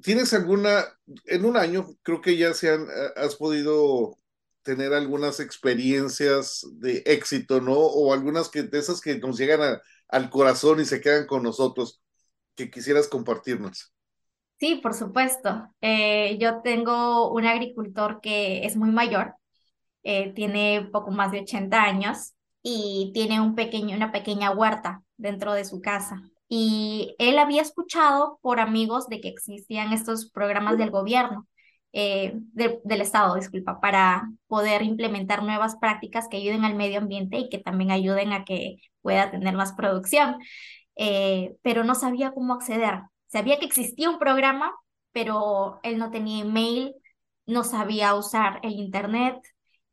¿Tienes 0.01 0.33
alguna, 0.33 0.85
en 1.25 1.45
un 1.45 1.55
año, 1.55 1.85
creo 2.01 2.19
que 2.19 2.35
ya 2.35 2.55
se 2.55 2.71
han, 2.71 2.87
has 3.15 3.35
podido 3.35 4.17
tener 4.63 4.93
algunas 4.93 5.39
experiencias 5.39 6.65
de 6.73 7.03
éxito, 7.05 7.61
¿no? 7.61 7.73
O 7.73 8.13
algunas 8.13 8.49
que, 8.49 8.63
de 8.63 8.79
esas 8.79 9.01
que 9.01 9.17
nos 9.17 9.37
llegan 9.37 9.79
al 10.07 10.29
corazón 10.29 10.79
y 10.79 10.85
se 10.85 11.01
quedan 11.01 11.27
con 11.27 11.43
nosotros, 11.43 12.01
que 12.55 12.69
quisieras 12.69 13.07
compartirnos. 13.07 13.93
Sí, 14.59 14.75
por 14.75 14.93
supuesto. 14.93 15.73
Eh, 15.79 16.37
yo 16.39 16.61
tengo 16.61 17.31
un 17.31 17.45
agricultor 17.45 18.19
que 18.21 18.65
es 18.65 18.75
muy 18.75 18.91
mayor, 18.91 19.35
eh, 20.03 20.33
tiene 20.33 20.89
poco 20.91 21.11
más 21.11 21.31
de 21.31 21.41
80 21.41 21.81
años 21.81 22.33
y 22.61 23.11
tiene 23.13 23.39
un 23.39 23.55
pequeño, 23.55 23.95
una 23.95 24.11
pequeña 24.11 24.51
huerta 24.51 25.01
dentro 25.17 25.53
de 25.53 25.65
su 25.65 25.79
casa. 25.81 26.21
Y 26.49 27.15
él 27.19 27.37
había 27.37 27.61
escuchado 27.61 28.39
por 28.41 28.59
amigos 28.59 29.07
de 29.07 29.21
que 29.21 29.29
existían 29.29 29.93
estos 29.93 30.29
programas 30.29 30.77
del 30.77 30.89
gobierno 30.89 31.47
eh, 31.91 32.33
del 32.53 33.01
Estado, 33.01 33.35
disculpa, 33.35 33.79
para 33.81 34.29
poder 34.47 34.83
implementar 34.83 35.43
nuevas 35.43 35.75
prácticas 35.77 36.27
que 36.29 36.37
ayuden 36.37 36.63
al 36.63 36.75
medio 36.75 36.99
ambiente 36.99 37.37
y 37.39 37.49
que 37.49 37.57
también 37.57 37.91
ayuden 37.91 38.31
a 38.33 38.45
que 38.45 38.77
pueda 39.01 39.31
tener 39.31 39.55
más 39.55 39.73
producción. 39.73 40.37
Eh, 40.95 41.55
pero 41.63 41.83
no 41.83 41.95
sabía 41.95 42.31
cómo 42.31 42.53
acceder. 42.53 43.01
Sabía 43.27 43.59
que 43.59 43.65
existía 43.65 44.09
un 44.09 44.19
programa, 44.19 44.71
pero 45.11 45.79
él 45.83 45.97
no 45.97 46.11
tenía 46.11 46.43
email, 46.43 46.93
no 47.45 47.63
sabía 47.63 48.15
usar 48.15 48.59
el 48.63 48.73
Internet 48.73 49.37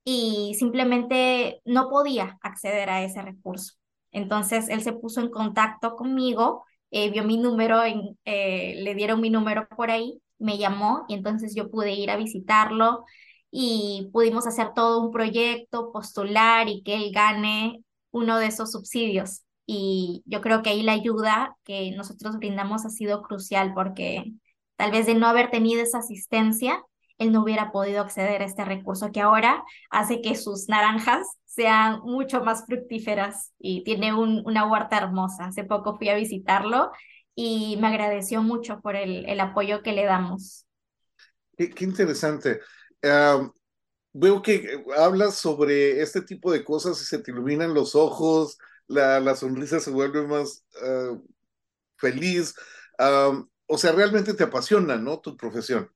y 0.05 0.55
simplemente 0.59 1.61
no 1.65 1.88
podía 1.88 2.38
acceder 2.43 2.91
a 2.91 3.03
ese 3.03 3.23
recurso. 3.23 3.75
Entonces 4.12 4.69
él 4.69 4.83
se 4.83 4.93
puso 4.93 5.21
en 5.21 5.31
contacto 5.31 5.97
conmigo, 5.97 6.65
eh, 6.91 7.11
vio 7.11 7.25
mi 7.25 7.38
número, 7.38 7.83
en, 7.85 8.19
le 8.25 8.95
dieron 8.95 9.21
mi 9.21 9.31
número 9.31 9.69
por 9.76 9.91
ahí 9.91 10.21
me 10.38 10.59
llamó 10.59 11.05
y 11.09 11.14
entonces 11.14 11.55
yo 11.55 11.71
pude 11.71 11.93
ir 11.93 12.11
a 12.11 12.16
visitarlo 12.16 13.05
y 13.50 14.11
pudimos 14.12 14.47
hacer 14.47 14.73
todo 14.75 15.02
un 15.02 15.12
proyecto, 15.12 15.93
postular 15.93 16.69
y 16.69 16.83
que 16.83 16.95
él 16.97 17.12
gane 17.12 17.83
uno 18.11 18.38
de 18.38 18.47
esos 18.47 18.73
subsidios. 18.73 19.43
Y 19.66 20.23
yo 20.26 20.40
creo 20.40 20.62
que 20.62 20.71
ahí 20.71 20.83
la 20.83 20.93
ayuda 20.93 21.57
que 21.64 21.90
nosotros 21.93 22.37
brindamos 22.38 22.85
ha 22.85 22.90
sido 22.90 23.23
crucial 23.23 23.73
porque 23.75 24.33
tal 24.76 24.90
vez 24.93 25.07
de 25.07 25.14
no 25.14 25.26
haber 25.26 25.50
tenido 25.50 25.83
esa 25.83 25.99
asistencia, 25.99 26.83
él 27.19 27.33
no 27.33 27.43
hubiera 27.43 27.73
podido 27.73 28.02
acceder 28.02 28.43
a 28.43 28.45
este 28.45 28.64
recurso 28.64 29.11
que 29.11 29.21
ahora 29.21 29.64
hace 29.90 30.21
que 30.21 30.35
sus 30.35 30.69
naranjas 30.69 31.26
sean 31.47 32.00
mucho 32.02 32.45
más 32.45 32.66
fructíferas 32.66 33.52
y 33.59 33.83
tiene 33.85 34.12
un, 34.14 34.43
una 34.45 34.71
huerta 34.71 34.99
hermosa. 34.99 35.47
Hace 35.47 35.64
poco 35.64 35.97
fui 35.97 36.11
a 36.11 36.14
visitarlo 36.14 36.90
y 37.37 37.76
me 37.81 37.87
agradeció 37.87 38.43
mucho 38.43 38.81
por 38.81 38.97
el, 38.97 39.25
el 39.28 39.38
apoyo 39.38 39.83
que 39.83 39.93
le 39.93 40.05
damos. 40.05 40.66
Qué, 41.57 41.71
qué 41.71 41.85
interesante. 41.85 42.61
Veo 44.12 44.40
que 44.40 44.83
hablas 44.97 45.35
sobre 45.37 46.00
este 46.00 46.23
tipo 46.23 46.50
de 46.50 46.64
cosas 46.64 47.00
y 47.00 47.05
se 47.05 47.19
te 47.19 47.31
iluminan 47.31 47.75
los 47.75 47.95
ojos, 47.95 48.59
la, 48.88 49.21
la 49.21 49.37
sonrisa 49.37 49.78
se 49.78 49.90
vuelve 49.90 50.26
más 50.26 50.64
uh, 50.83 51.23
feliz. 51.99 52.55
O 53.69 53.78
sea, 53.78 53.93
realmente 53.93 54.33
te 54.33 54.45
apasiona, 54.45 54.97
¿no? 54.97 55.21
Tu 55.21 55.37
profesión. 55.37 55.90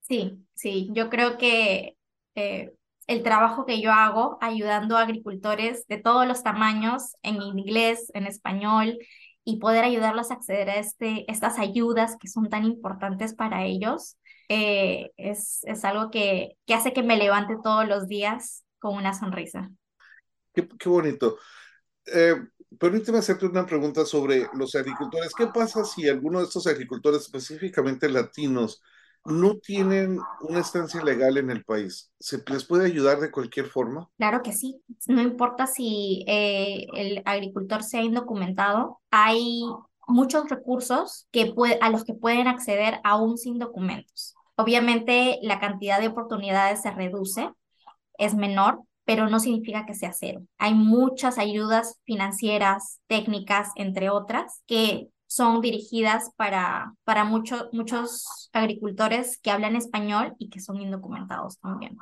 Sí, 0.00 0.44
sí, 0.54 0.90
yo 0.92 1.10
creo 1.10 1.38
que 1.38 1.96
eh, 2.34 2.72
el 3.06 3.22
trabajo 3.22 3.66
que 3.66 3.80
yo 3.80 3.92
hago 3.92 4.38
ayudando 4.40 4.96
a 4.96 5.02
agricultores 5.02 5.86
de 5.86 5.98
todos 5.98 6.26
los 6.26 6.42
tamaños 6.42 7.14
en 7.22 7.40
inglés, 7.42 8.10
en 8.14 8.26
español 8.26 8.98
y 9.44 9.58
poder 9.58 9.84
ayudarlos 9.84 10.30
a 10.30 10.34
acceder 10.34 10.70
a 10.70 10.76
este, 10.76 11.30
estas 11.30 11.58
ayudas 11.58 12.16
que 12.20 12.28
son 12.28 12.48
tan 12.48 12.64
importantes 12.64 13.34
para 13.34 13.64
ellos, 13.64 14.16
eh, 14.48 15.10
es, 15.16 15.60
es 15.64 15.84
algo 15.84 16.10
que, 16.10 16.56
que 16.66 16.74
hace 16.74 16.92
que 16.92 17.02
me 17.02 17.16
levante 17.16 17.56
todos 17.62 17.86
los 17.86 18.08
días 18.08 18.64
con 18.78 18.96
una 18.96 19.14
sonrisa. 19.14 19.70
Qué, 20.52 20.66
qué 20.66 20.88
bonito. 20.88 21.38
Eh, 22.06 22.34
permíteme 22.78 23.18
hacerte 23.18 23.46
una 23.46 23.66
pregunta 23.66 24.04
sobre 24.04 24.48
los 24.54 24.74
agricultores. 24.74 25.32
¿Qué 25.36 25.46
pasa 25.46 25.84
si 25.84 26.08
alguno 26.08 26.40
de 26.40 26.46
estos 26.46 26.66
agricultores, 26.66 27.22
específicamente 27.22 28.08
latinos, 28.08 28.82
no 29.24 29.56
tienen 29.56 30.18
una 30.40 30.60
estancia 30.60 31.02
legal 31.02 31.36
en 31.36 31.50
el 31.50 31.64
país? 31.64 32.10
¿Se 32.18 32.42
les 32.46 32.64
puede 32.64 32.86
ayudar 32.86 33.20
de 33.20 33.30
cualquier 33.30 33.66
forma? 33.66 34.08
Claro 34.16 34.42
que 34.42 34.52
sí. 34.52 34.80
No 35.06 35.22
importa 35.22 35.66
si 35.66 36.24
eh, 36.26 36.86
el 36.94 37.22
agricultor 37.24 37.82
sea 37.82 38.02
indocumentado, 38.02 39.00
hay 39.10 39.62
muchos 40.06 40.48
recursos 40.48 41.26
que 41.30 41.54
a 41.80 41.90
los 41.90 42.04
que 42.04 42.14
pueden 42.14 42.48
acceder 42.48 43.00
aún 43.04 43.38
sin 43.38 43.58
documentos. 43.58 44.34
Obviamente 44.56 45.38
la 45.42 45.60
cantidad 45.60 46.00
de 46.00 46.08
oportunidades 46.08 46.82
se 46.82 46.90
reduce, 46.90 47.50
es 48.18 48.34
menor, 48.34 48.80
pero 49.04 49.28
no 49.28 49.40
significa 49.40 49.86
que 49.86 49.94
sea 49.94 50.12
cero. 50.12 50.42
Hay 50.58 50.74
muchas 50.74 51.38
ayudas 51.38 51.98
financieras, 52.04 53.00
técnicas, 53.06 53.70
entre 53.76 54.10
otras, 54.10 54.62
que 54.66 55.08
son 55.30 55.60
dirigidas 55.60 56.32
para, 56.34 56.92
para 57.04 57.22
muchos 57.22 57.68
muchos 57.72 58.50
agricultores 58.52 59.38
que 59.38 59.52
hablan 59.52 59.76
español 59.76 60.34
y 60.38 60.50
que 60.50 60.58
son 60.58 60.80
indocumentados 60.80 61.58
también. 61.60 61.96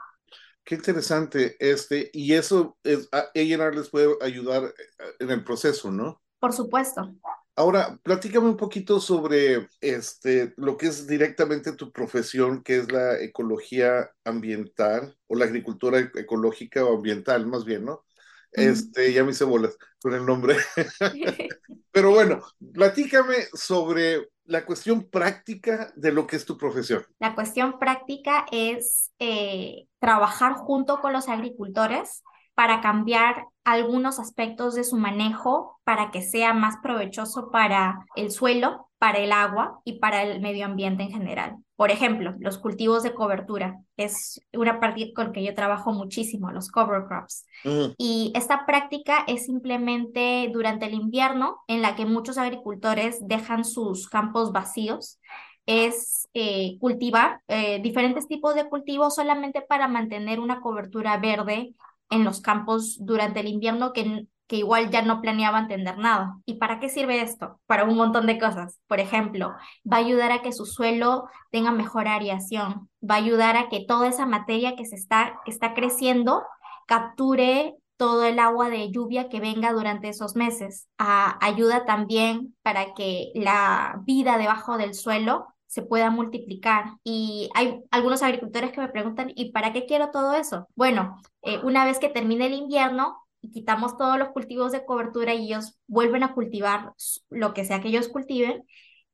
Qué 0.64 0.76
interesante 0.76 1.56
este, 1.60 2.10
y 2.14 2.32
eso 2.32 2.78
es, 2.82 3.06
a 3.12 3.26
ella 3.34 3.70
les 3.70 3.90
puede 3.90 4.16
ayudar 4.22 4.64
eh, 4.64 5.04
en 5.18 5.30
el 5.30 5.44
proceso, 5.44 5.90
¿no? 5.90 6.22
Por 6.40 6.54
supuesto. 6.54 7.14
Ahora, 7.54 7.98
platícame 8.02 8.48
un 8.48 8.56
poquito 8.56 8.98
sobre 8.98 9.68
este, 9.82 10.54
lo 10.56 10.78
que 10.78 10.86
es 10.86 11.06
directamente 11.06 11.72
tu 11.72 11.92
profesión, 11.92 12.62
que 12.62 12.78
es 12.78 12.90
la 12.90 13.20
ecología 13.20 14.10
ambiental 14.24 15.18
o 15.26 15.36
la 15.36 15.44
agricultura 15.44 15.98
ecológica 15.98 16.84
o 16.84 16.96
ambiental, 16.96 17.46
más 17.46 17.66
bien, 17.66 17.84
¿no? 17.84 18.04
Este, 18.52 19.12
ya 19.12 19.24
me 19.24 19.32
hice 19.32 19.44
bolas 19.44 19.76
con 20.00 20.14
el 20.14 20.24
nombre. 20.24 20.56
Pero 21.90 22.10
bueno, 22.10 22.40
platícame 22.72 23.46
sobre 23.52 24.28
la 24.44 24.64
cuestión 24.64 25.04
práctica 25.04 25.92
de 25.94 26.12
lo 26.12 26.26
que 26.26 26.36
es 26.36 26.46
tu 26.46 26.56
profesión. 26.56 27.04
La 27.18 27.34
cuestión 27.34 27.78
práctica 27.78 28.46
es 28.50 29.12
eh, 29.18 29.86
trabajar 29.98 30.54
junto 30.54 31.00
con 31.00 31.12
los 31.12 31.28
agricultores 31.28 32.22
para 32.54 32.80
cambiar 32.80 33.44
algunos 33.64 34.18
aspectos 34.18 34.74
de 34.74 34.84
su 34.84 34.96
manejo 34.96 35.78
para 35.84 36.10
que 36.10 36.22
sea 36.22 36.54
más 36.54 36.76
provechoso 36.82 37.50
para 37.50 38.06
el 38.16 38.32
suelo, 38.32 38.87
para 38.98 39.18
el 39.18 39.32
agua 39.32 39.80
y 39.84 39.98
para 40.00 40.22
el 40.22 40.40
medio 40.40 40.66
ambiente 40.66 41.04
en 41.04 41.10
general. 41.10 41.56
Por 41.76 41.90
ejemplo, 41.90 42.34
los 42.40 42.58
cultivos 42.58 43.04
de 43.04 43.14
cobertura 43.14 43.80
es 43.96 44.40
una 44.52 44.80
práctica 44.80 45.22
con 45.22 45.32
que 45.32 45.44
yo 45.44 45.54
trabajo 45.54 45.92
muchísimo, 45.92 46.50
los 46.50 46.70
cover 46.70 47.04
crops. 47.06 47.46
Mm. 47.64 47.92
Y 47.96 48.32
esta 48.34 48.66
práctica 48.66 49.24
es 49.28 49.46
simplemente 49.46 50.50
durante 50.52 50.86
el 50.86 50.94
invierno 50.94 51.58
en 51.68 51.82
la 51.82 51.94
que 51.94 52.06
muchos 52.06 52.38
agricultores 52.38 53.18
dejan 53.26 53.64
sus 53.64 54.08
campos 54.08 54.52
vacíos 54.52 55.20
es 55.68 56.26
eh, 56.32 56.78
cultivar 56.80 57.42
eh, 57.46 57.78
diferentes 57.82 58.26
tipos 58.26 58.54
de 58.54 58.70
cultivos 58.70 59.14
solamente 59.14 59.60
para 59.60 59.86
mantener 59.86 60.40
una 60.40 60.62
cobertura 60.62 61.18
verde 61.18 61.74
en 62.08 62.24
los 62.24 62.40
campos 62.40 62.96
durante 63.00 63.40
el 63.40 63.48
invierno 63.48 63.92
que, 63.92 64.26
que 64.48 64.56
igual 64.56 64.90
ya 64.90 65.02
no 65.02 65.20
planeaban 65.20 65.68
tener 65.68 65.98
nada. 65.98 66.38
¿Y 66.46 66.54
para 66.54 66.80
qué 66.80 66.88
sirve 66.88 67.20
esto? 67.20 67.60
Para 67.66 67.84
un 67.84 67.96
montón 67.96 68.26
de 68.26 68.38
cosas. 68.38 68.80
Por 68.88 68.98
ejemplo, 68.98 69.54
va 69.90 69.98
a 69.98 70.00
ayudar 70.00 70.32
a 70.32 70.42
que 70.42 70.52
su 70.52 70.66
suelo 70.66 71.28
tenga 71.50 71.70
mejor 71.70 72.08
aireación, 72.08 72.88
va 73.08 73.16
a 73.16 73.18
ayudar 73.18 73.56
a 73.56 73.68
que 73.68 73.84
toda 73.86 74.08
esa 74.08 74.26
materia 74.26 74.74
que 74.74 74.86
se 74.86 74.96
está, 74.96 75.38
está 75.46 75.74
creciendo 75.74 76.42
capture 76.86 77.76
todo 77.98 78.24
el 78.24 78.38
agua 78.38 78.70
de 78.70 78.90
lluvia 78.90 79.28
que 79.28 79.40
venga 79.40 79.72
durante 79.72 80.08
esos 80.08 80.34
meses. 80.34 80.88
Ah, 80.98 81.36
ayuda 81.42 81.84
también 81.84 82.56
para 82.62 82.94
que 82.94 83.30
la 83.34 84.00
vida 84.06 84.38
debajo 84.38 84.78
del 84.78 84.94
suelo 84.94 85.46
se 85.66 85.82
pueda 85.82 86.10
multiplicar. 86.10 86.94
Y 87.04 87.50
hay 87.54 87.82
algunos 87.90 88.22
agricultores 88.22 88.72
que 88.72 88.80
me 88.80 88.88
preguntan, 88.88 89.30
¿y 89.34 89.52
para 89.52 89.72
qué 89.72 89.84
quiero 89.84 90.10
todo 90.10 90.32
eso? 90.34 90.66
Bueno, 90.74 91.18
eh, 91.42 91.60
una 91.62 91.84
vez 91.84 91.98
que 91.98 92.08
termine 92.08 92.46
el 92.46 92.54
invierno 92.54 93.18
y 93.40 93.50
quitamos 93.50 93.96
todos 93.96 94.18
los 94.18 94.28
cultivos 94.30 94.72
de 94.72 94.84
cobertura 94.84 95.34
y 95.34 95.46
ellos 95.46 95.78
vuelven 95.86 96.22
a 96.22 96.34
cultivar 96.34 96.92
lo 97.30 97.54
que 97.54 97.64
sea 97.64 97.80
que 97.80 97.88
ellos 97.88 98.08
cultiven, 98.08 98.64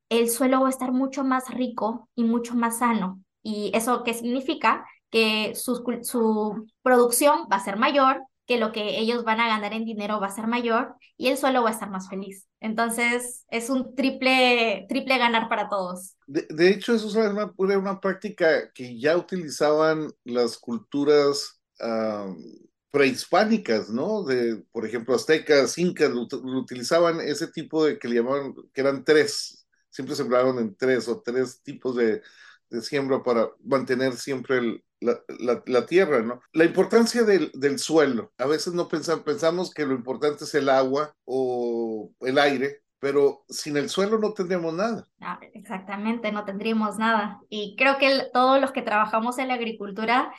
el 0.08 0.30
suelo 0.30 0.60
va 0.60 0.68
a 0.68 0.70
estar 0.70 0.92
mucho 0.92 1.24
más 1.24 1.48
rico 1.50 2.08
y 2.14 2.24
mucho 2.24 2.54
más 2.54 2.78
sano. 2.78 3.22
¿Y 3.42 3.70
eso 3.74 4.02
qué 4.04 4.14
significa? 4.14 4.84
Que 5.10 5.54
su, 5.54 5.82
su 6.02 6.66
producción 6.82 7.46
va 7.50 7.56
a 7.56 7.64
ser 7.64 7.76
mayor, 7.76 8.22
que 8.46 8.58
lo 8.58 8.72
que 8.72 8.98
ellos 8.98 9.24
van 9.24 9.40
a 9.40 9.48
ganar 9.48 9.72
en 9.72 9.84
dinero 9.84 10.20
va 10.20 10.26
a 10.26 10.34
ser 10.34 10.46
mayor 10.46 10.96
y 11.16 11.28
el 11.28 11.38
suelo 11.38 11.62
va 11.62 11.70
a 11.70 11.72
estar 11.72 11.90
más 11.90 12.08
feliz. 12.08 12.46
Entonces 12.60 13.44
es 13.48 13.70
un 13.70 13.94
triple, 13.94 14.86
triple 14.88 15.18
ganar 15.18 15.48
para 15.48 15.68
todos. 15.68 16.16
De, 16.26 16.68
hecho, 16.68 16.94
eso 16.94 17.08
es 17.08 17.14
una, 17.14 17.52
una, 17.56 18.00
práctica 18.00 18.70
que 18.72 18.98
ya 18.98 19.16
utilizaban 19.16 20.10
las 20.24 20.58
culturas 20.58 21.60
prehispánicas, 22.94 23.90
¿no? 23.90 24.22
De, 24.22 24.62
por 24.70 24.86
ejemplo, 24.86 25.16
aztecas, 25.16 25.76
incas, 25.78 26.12
utilizaban 26.14 27.20
ese 27.20 27.48
tipo 27.48 27.84
de 27.84 27.98
que 27.98 28.06
le 28.06 28.14
llamaban, 28.14 28.54
que 28.72 28.80
eran 28.82 29.02
tres, 29.04 29.66
siempre 29.90 30.14
sembraban 30.14 30.60
en 30.60 30.76
tres 30.76 31.08
o 31.08 31.20
tres 31.20 31.60
tipos 31.64 31.96
de, 31.96 32.22
de 32.70 32.82
siembra 32.82 33.20
para 33.24 33.48
mantener 33.64 34.12
siempre 34.12 34.58
el, 34.58 34.84
la, 35.00 35.86
tierra, 35.86 36.22
¿no? 36.22 36.40
La 36.52 36.66
importancia 36.66 37.24
del, 37.24 37.50
del 37.54 37.80
suelo. 37.80 38.32
A 38.38 38.46
veces 38.46 38.74
no 38.74 38.86
pensamos, 38.86 39.24
pensamos 39.24 39.74
que 39.74 39.86
lo 39.86 39.94
importante 39.96 40.44
es 40.44 40.54
el 40.54 40.68
agua 40.68 41.16
o 41.24 42.12
el 42.20 42.38
aire, 42.38 42.84
pero 43.00 43.44
sin 43.48 43.76
el 43.76 43.88
suelo 43.88 44.20
no 44.20 44.34
tendríamos 44.34 44.72
nada. 44.72 45.04
Ah, 45.20 45.40
exactamente, 45.52 46.30
no 46.30 46.44
tendríamos 46.44 46.96
nada. 46.96 47.40
Y 47.48 47.74
creo 47.76 47.98
que 47.98 48.28
todos 48.32 48.60
los 48.60 48.70
que 48.70 48.82
trabajamos 48.82 49.38
en 49.38 49.48
la 49.48 49.54
agricultura 49.54 50.32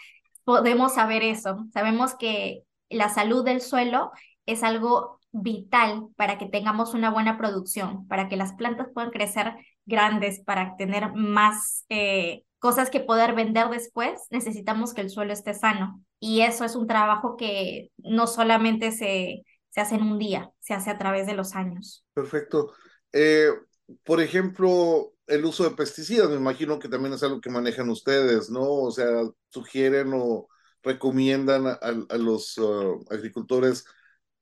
podemos 0.45 0.93
saber 0.93 1.23
eso. 1.23 1.65
Sabemos 1.73 2.15
que 2.15 2.63
la 2.89 3.10
salud 3.10 3.43
del 3.43 3.62
suelo 3.62 4.12
es 4.45 4.63
algo 4.63 5.19
vital 5.31 6.08
para 6.15 6.38
que 6.38 6.45
tengamos 6.45 6.93
una 6.93 7.10
buena 7.10 7.38
producción, 7.38 8.08
para 8.08 8.29
que 8.29 8.38
las 8.38 8.53
plantas 8.53 8.88
puedan 8.93 9.12
crecer 9.12 9.53
grandes, 9.86 10.39
para 10.39 10.77
tener 10.77 11.13
más 11.13 11.86
eh, 11.89 12.43
cosas 12.60 12.89
que 12.89 13.01
poder 13.01 13.36
vender 13.36 13.69
después, 13.69 14.21
necesitamos 14.29 14.93
que 14.93 15.01
el 15.01 15.10
suelo 15.10 15.34
esté 15.34 15.53
sano. 15.53 16.01
Y 16.19 16.41
eso 16.41 16.63
es 16.63 16.75
un 16.75 16.88
trabajo 16.88 17.36
que 17.36 17.91
no 17.97 18.27
solamente 18.27 18.91
se, 18.91 19.43
se 19.69 19.81
hace 19.81 19.95
en 19.95 20.03
un 20.03 20.17
día, 20.17 20.49
se 20.60 20.73
hace 20.73 20.89
a 20.89 20.97
través 20.97 21.27
de 21.27 21.34
los 21.34 21.53
años. 21.53 22.05
Perfecto. 22.13 22.71
Eh, 23.12 23.49
por 24.03 24.21
ejemplo, 24.21 25.12
el 25.27 25.45
uso 25.45 25.63
de 25.63 25.75
pesticidas, 25.75 26.29
me 26.29 26.35
imagino 26.35 26.79
que 26.79 26.89
también 26.89 27.13
es 27.13 27.23
algo 27.23 27.41
que 27.41 27.49
manejan 27.49 27.89
ustedes, 27.89 28.49
¿no? 28.49 28.63
O 28.63 28.91
sea, 28.91 29.07
sugieren 29.49 30.11
o 30.13 30.47
recomiendan 30.83 31.65
a, 31.67 32.17
los 32.17 32.57
uh, 32.57 33.03
agricultores 33.09 33.85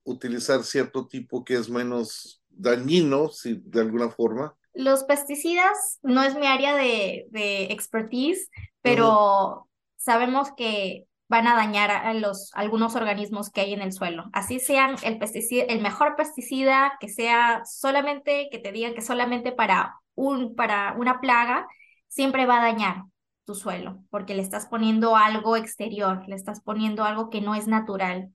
utilizar 0.04 0.63
cierto 0.63 1.08
tipo 1.08 1.46
que 1.46 1.56
es 1.56 1.69
menos 1.69 2.43
dañino, 2.50 3.30
si 3.30 3.62
de 3.63 3.82
alguna 3.82 4.10
forma. 4.10 4.56
Los 4.74 5.04
pesticidas 5.06 6.00
no 6.02 6.24
es 6.24 6.36
mi 6.36 6.48
área 6.48 6.76
de, 6.76 7.28
de 7.30 7.65
expertise, 7.65 8.50
pero 8.82 9.69
sabemos 9.96 10.50
que 10.58 11.08
van 11.28 11.48
a 11.48 11.56
dañar 11.56 11.92
a 11.92 12.14
los 12.14 12.52
algunos 12.54 12.96
organismos 12.96 13.50
que 13.50 13.62
hay 13.62 13.74
en 13.74 13.82
el 13.82 13.94
suelo. 13.94 14.26
Así 14.34 14.60
sean 14.60 14.96
el 15.04 15.18
pesticida, 15.20 15.64
el 15.64 15.82
mejor 15.82 16.16
pesticida 16.16 16.94
que 17.00 17.10
sea 17.10 17.64
solamente 17.66 18.50
que 18.52 18.60
te 18.60 18.72
digan 18.72 18.94
que 18.94 19.02
solamente 19.02 19.52
para 19.52 19.96
un 20.16 20.56
para 20.56 20.94
una 20.98 21.20
plaga, 21.20 21.68
siempre 22.08 22.46
va 22.46 22.60
a 22.60 22.66
dañar 22.66 23.04
tu 23.46 23.56
suelo, 23.56 24.04
porque 24.10 24.36
le 24.36 24.42
estás 24.42 24.68
poniendo 24.68 25.16
algo 25.16 25.58
exterior, 25.58 26.24
le 26.28 26.36
estás 26.36 26.62
poniendo 26.62 27.04
algo 27.04 27.30
que 27.30 27.42
no 27.42 27.56
es 27.56 27.68
natural. 27.68 28.30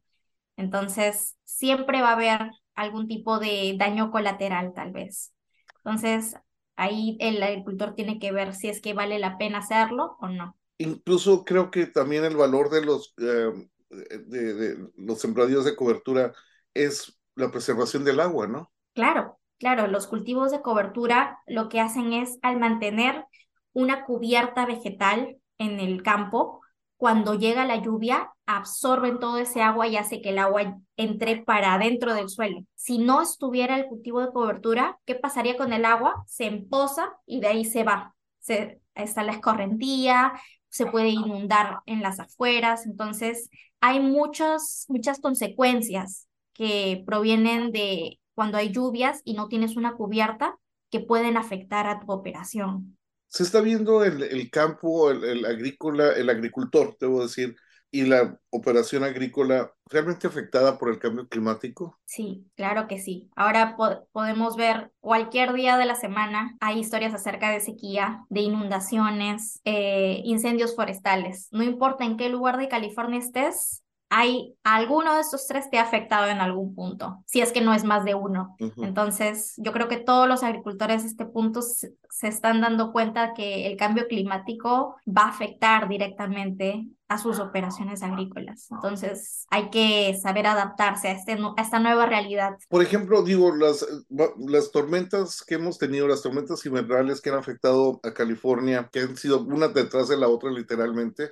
Entonces, 0.56 1.36
siempre 1.44 2.02
va 2.02 2.10
a 2.10 2.12
haber 2.12 2.50
algún 2.74 3.08
tipo 3.08 3.38
de 3.38 3.74
daño 3.78 4.10
colateral 4.10 4.72
tal 4.74 4.92
vez. 4.92 5.32
Entonces, 5.78 6.36
ahí 6.76 7.16
el 7.20 7.42
agricultor 7.42 7.94
tiene 7.94 8.18
que 8.18 8.32
ver 8.32 8.54
si 8.54 8.68
es 8.68 8.80
que 8.80 8.94
vale 8.94 9.18
la 9.18 9.38
pena 9.38 9.58
hacerlo 9.58 10.16
o 10.20 10.28
no. 10.28 10.56
Incluso 10.78 11.44
creo 11.44 11.70
que 11.70 11.86
también 11.86 12.24
el 12.24 12.36
valor 12.36 12.70
de 12.70 12.84
los, 12.84 13.14
eh, 13.18 13.52
de, 13.90 14.88
los 14.96 15.20
sembradíos 15.20 15.64
de 15.64 15.76
cobertura 15.76 16.32
es 16.74 17.18
la 17.34 17.50
preservación 17.50 18.04
del 18.04 18.20
agua, 18.20 18.46
¿no? 18.46 18.72
Claro, 18.94 19.38
claro, 19.58 19.86
los 19.86 20.06
cultivos 20.06 20.50
de 20.50 20.62
cobertura 20.62 21.40
lo 21.46 21.68
que 21.68 21.80
hacen 21.80 22.12
es 22.12 22.38
al 22.42 22.58
mantener 22.58 23.24
una 23.72 24.04
cubierta 24.04 24.66
vegetal 24.66 25.38
en 25.58 25.80
el 25.80 26.02
campo, 26.02 26.62
cuando 26.98 27.34
llega 27.34 27.64
la 27.64 27.76
lluvia, 27.76 28.32
absorben 28.44 29.20
todo 29.20 29.38
ese 29.38 29.62
agua 29.62 29.86
y 29.86 29.96
hace 29.96 30.20
que 30.20 30.30
el 30.30 30.38
agua 30.38 30.80
entre 30.96 31.42
para 31.44 31.74
adentro 31.74 32.12
del 32.12 32.28
suelo. 32.28 32.64
Si 32.74 32.98
no 32.98 33.22
estuviera 33.22 33.76
el 33.76 33.86
cultivo 33.86 34.20
de 34.20 34.32
cobertura, 34.32 34.98
¿qué 35.06 35.14
pasaría 35.14 35.56
con 35.56 35.72
el 35.72 35.84
agua? 35.84 36.24
Se 36.26 36.46
empoza 36.46 37.12
y 37.24 37.40
de 37.40 37.46
ahí 37.46 37.64
se 37.64 37.84
va. 37.84 38.16
Se, 38.40 38.80
está 38.96 39.22
la 39.22 39.32
escorrentía, 39.32 40.32
se 40.68 40.86
puede 40.86 41.08
inundar 41.08 41.80
en 41.86 42.02
las 42.02 42.20
afueras, 42.20 42.86
entonces 42.86 43.50
hay 43.80 44.00
muchas, 44.00 44.84
muchas 44.88 45.20
consecuencias 45.20 46.26
que 46.52 47.02
provienen 47.06 47.72
de 47.72 48.20
cuando 48.34 48.58
hay 48.58 48.70
lluvias 48.72 49.20
y 49.24 49.34
no 49.34 49.48
tienes 49.48 49.76
una 49.76 49.94
cubierta 49.94 50.56
que 50.90 51.00
pueden 51.00 51.36
afectar 51.36 51.86
a 51.86 52.00
tu 52.00 52.10
operación. 52.12 52.96
Se 53.28 53.42
está 53.42 53.60
viendo 53.60 54.04
el, 54.04 54.22
el 54.22 54.50
campo, 54.50 55.10
el, 55.10 55.22
el 55.24 55.44
agrícola, 55.44 56.12
el 56.12 56.30
agricultor, 56.30 56.96
debo 57.00 57.22
decir, 57.22 57.54
y 57.90 58.02
la 58.02 58.38
operación 58.50 59.04
agrícola 59.04 59.72
realmente 59.86 60.26
afectada 60.26 60.78
por 60.78 60.90
el 60.90 60.98
cambio 60.98 61.28
climático? 61.28 61.98
Sí, 62.04 62.46
claro 62.54 62.86
que 62.86 62.98
sí. 62.98 63.30
Ahora 63.34 63.76
podemos 64.12 64.56
ver 64.56 64.92
cualquier 65.00 65.52
día 65.52 65.76
de 65.76 65.86
la 65.86 65.94
semana, 65.94 66.56
hay 66.60 66.78
historias 66.78 67.14
acerca 67.14 67.50
de 67.50 67.60
sequía, 67.60 68.24
de 68.28 68.40
inundaciones, 68.40 69.60
eh, 69.64 70.20
incendios 70.24 70.76
forestales. 70.76 71.48
No 71.50 71.62
importa 71.62 72.04
en 72.04 72.16
qué 72.16 72.28
lugar 72.28 72.58
de 72.58 72.68
California 72.68 73.18
estés, 73.18 73.82
hay 74.10 74.54
alguno 74.64 75.14
de 75.14 75.20
estos 75.20 75.46
tres 75.46 75.68
te 75.70 75.78
ha 75.78 75.82
afectado 75.82 76.28
en 76.28 76.40
algún 76.40 76.74
punto, 76.74 77.22
si 77.26 77.40
es 77.40 77.52
que 77.52 77.60
no 77.60 77.74
es 77.74 77.84
más 77.84 78.04
de 78.04 78.14
uno. 78.14 78.56
Entonces, 78.78 79.54
yo 79.58 79.72
creo 79.72 79.88
que 79.88 79.98
todos 79.98 80.26
los 80.26 80.42
agricultores 80.42 81.04
a 81.04 81.06
este 81.06 81.26
punto 81.26 81.60
se, 81.62 81.92
están 82.22 82.60
dando 82.60 82.92
cuenta 82.92 83.34
que 83.34 83.66
el 83.66 83.76
cambio 83.76 84.06
climático 84.08 84.96
va 85.06 85.24
a 85.24 85.28
afectar 85.28 85.88
directamente 85.88 86.86
a 87.08 87.18
sus 87.18 87.38
operaciones 87.38 88.02
agrícolas. 88.02 88.70
Entonces, 88.70 89.46
hay 89.50 89.70
que 89.70 90.14
saber 90.20 90.46
adaptarse 90.46 91.08
a, 91.08 91.12
este, 91.12 91.32
a 91.32 91.62
esta 91.62 91.78
nueva 91.78 92.06
realidad. 92.06 92.58
Por 92.68 92.82
ejemplo, 92.82 93.22
digo, 93.22 93.54
las, 93.54 93.86
las 94.10 94.70
tormentas 94.70 95.42
que 95.42 95.54
hemos 95.54 95.78
tenido, 95.78 96.06
las 96.06 96.22
tormentas 96.22 96.64
invernales 96.66 97.22
que 97.22 97.30
han 97.30 97.38
afectado 97.38 97.98
a 98.04 98.12
California, 98.12 98.90
que 98.92 99.00
han 99.00 99.16
sido 99.16 99.42
una 99.42 99.68
detrás 99.68 100.08
de 100.08 100.18
la 100.18 100.28
otra 100.28 100.50
literalmente, 100.50 101.30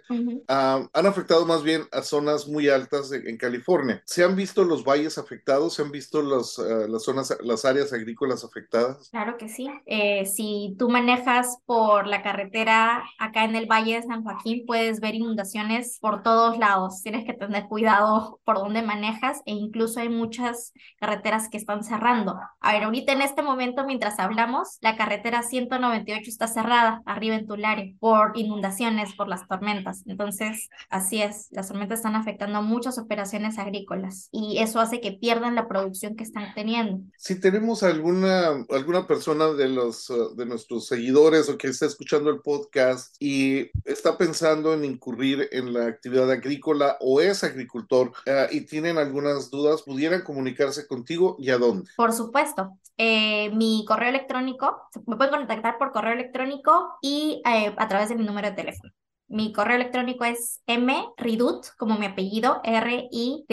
ah, 0.49 0.89
han 0.93 1.07
afectado 1.07 1.45
más 1.45 1.63
bien 1.63 1.83
a 1.93 2.01
zonas 2.01 2.49
muy 2.49 2.71
altas 2.71 3.13
en 3.13 3.37
California. 3.37 4.03
¿Se 4.07 4.25
han 4.25 4.35
visto 4.35 4.65
los 4.65 4.83
valles 4.83 5.19
afectados? 5.19 5.75
¿Se 5.75 5.83
han 5.83 5.91
visto 5.91 6.23
los, 6.23 6.59
ah, 6.59 6.87
las 6.89 7.03
zonas, 7.03 7.37
las 7.43 7.67
áreas 7.67 7.93
agrícolas 7.93 8.45
afectadas? 8.45 9.11
Claro 9.11 9.37
que 9.37 9.51
sí. 9.51 9.69
Eh, 9.85 10.25
si 10.25 10.75
tú 10.79 10.89
manejas 10.89 11.59
por 11.67 12.07
la 12.07 12.23
carretera 12.23 13.05
acá 13.19 13.45
en 13.45 13.57
el 13.57 13.67
Valle 13.67 13.97
de 13.97 14.07
San 14.07 14.25
Joaquín, 14.25 14.65
puedes 14.67 15.01
ver 15.01 15.15
inundaciones 15.15 15.66
por 16.01 16.23
todos 16.23 16.59
lados. 16.59 17.03
Tienes 17.03 17.25
que 17.25 17.33
tener 17.33 17.65
cuidado 17.67 18.41
por 18.45 18.57
dónde 18.57 18.83
manejas 18.83 19.43
e 19.47 19.53
incluso 19.53 20.01
hay 20.01 20.09
muchas 20.09 20.73
carreteras 21.01 21.49
que 21.49 21.57
están 21.57 21.83
cerrando. 21.83 22.39
A 22.61 22.73
ver, 22.73 22.85
ahorita 22.85 23.13
en 23.13 23.23
este 23.23 23.43
momento, 23.43 23.85
mientras 23.85 24.19
hablamos, 24.19 24.79
la 24.81 24.97
carretera 24.97 25.43
198 25.43 26.31
está 26.31 26.47
cerrada 26.47 27.03
arriba 27.05 27.35
en 27.37 27.47
Tulare 27.47 27.97
por 27.99 28.33
inundaciones, 28.37 29.15
por 29.15 29.29
las 29.29 29.47
tormentas. 29.49 30.03
Entonces, 30.07 30.69
así 30.89 31.23
es, 31.23 31.49
las 31.51 31.69
tormentas 31.69 31.99
están 31.99 32.17
afectando 32.17 32.63
muchas 32.63 32.99
operaciones 32.99 33.59
agrícolas 33.59 34.29
y 34.33 34.59
eso 34.59 34.81
hace 34.81 35.01
que 35.01 35.13
pierdan 35.13 35.55
la 35.55 35.69
producción 35.69 36.17
que 36.17 36.25
están 36.25 36.55
teniendo. 36.55 37.01
Si 37.17 37.41
tenemos 37.41 37.83
alguna, 37.83 38.65
alguna 38.71 39.07
persona 39.07 39.47
de, 39.49 39.69
los, 39.69 40.13
de 40.37 40.47
nuestros 40.47 40.87
seguidores 40.87 41.49
o 41.49 41.59
que 41.59 41.69
está 41.69 41.87
escuchando 41.87 42.31
el 42.31 42.41
podcast 42.41 43.17
y 43.19 43.71
está 43.85 44.17
pensando 44.17 44.75
en 44.75 44.85
incurrir 44.85 45.49
en 45.57 45.73
la 45.73 45.87
actividad 45.87 46.31
agrícola 46.31 46.97
o 47.01 47.21
es 47.21 47.45
agricultor 47.45 48.13
eh, 48.27 48.49
y 48.51 48.63
tienen 48.63 48.99
algunas 48.99 49.51
dudas, 49.51 49.83
pudieran 49.83 50.23
comunicarse 50.23 50.87
contigo 50.87 51.37
y 51.39 51.51
a 51.51 51.59
dónde. 51.59 51.91
Por 51.97 52.13
supuesto. 52.13 52.79
Eh, 52.99 53.51
mi 53.51 53.85
correo 53.87 54.09
electrónico, 54.09 54.89
me 55.07 55.17
pueden 55.17 55.35
contactar 55.35 55.77
por 55.79 55.93
correo 55.93 56.15
electrónico 56.15 56.97
y 57.03 57.43
eh, 57.45 57.75
a 57.77 57.89
través 57.89 58.09
de 58.09 58.15
mi 58.17 58.25
número 58.25 58.49
de 58.49 58.55
teléfono. 58.57 58.91
Mi 59.29 59.53
correo 59.53 59.75
electrónico 59.77 60.25
es 60.25 60.63
mridut, 60.69 61.67
como 61.77 61.99
mi 61.99 62.07
apellido, 62.07 62.61
R-I-D-O-U-T, 62.63 63.49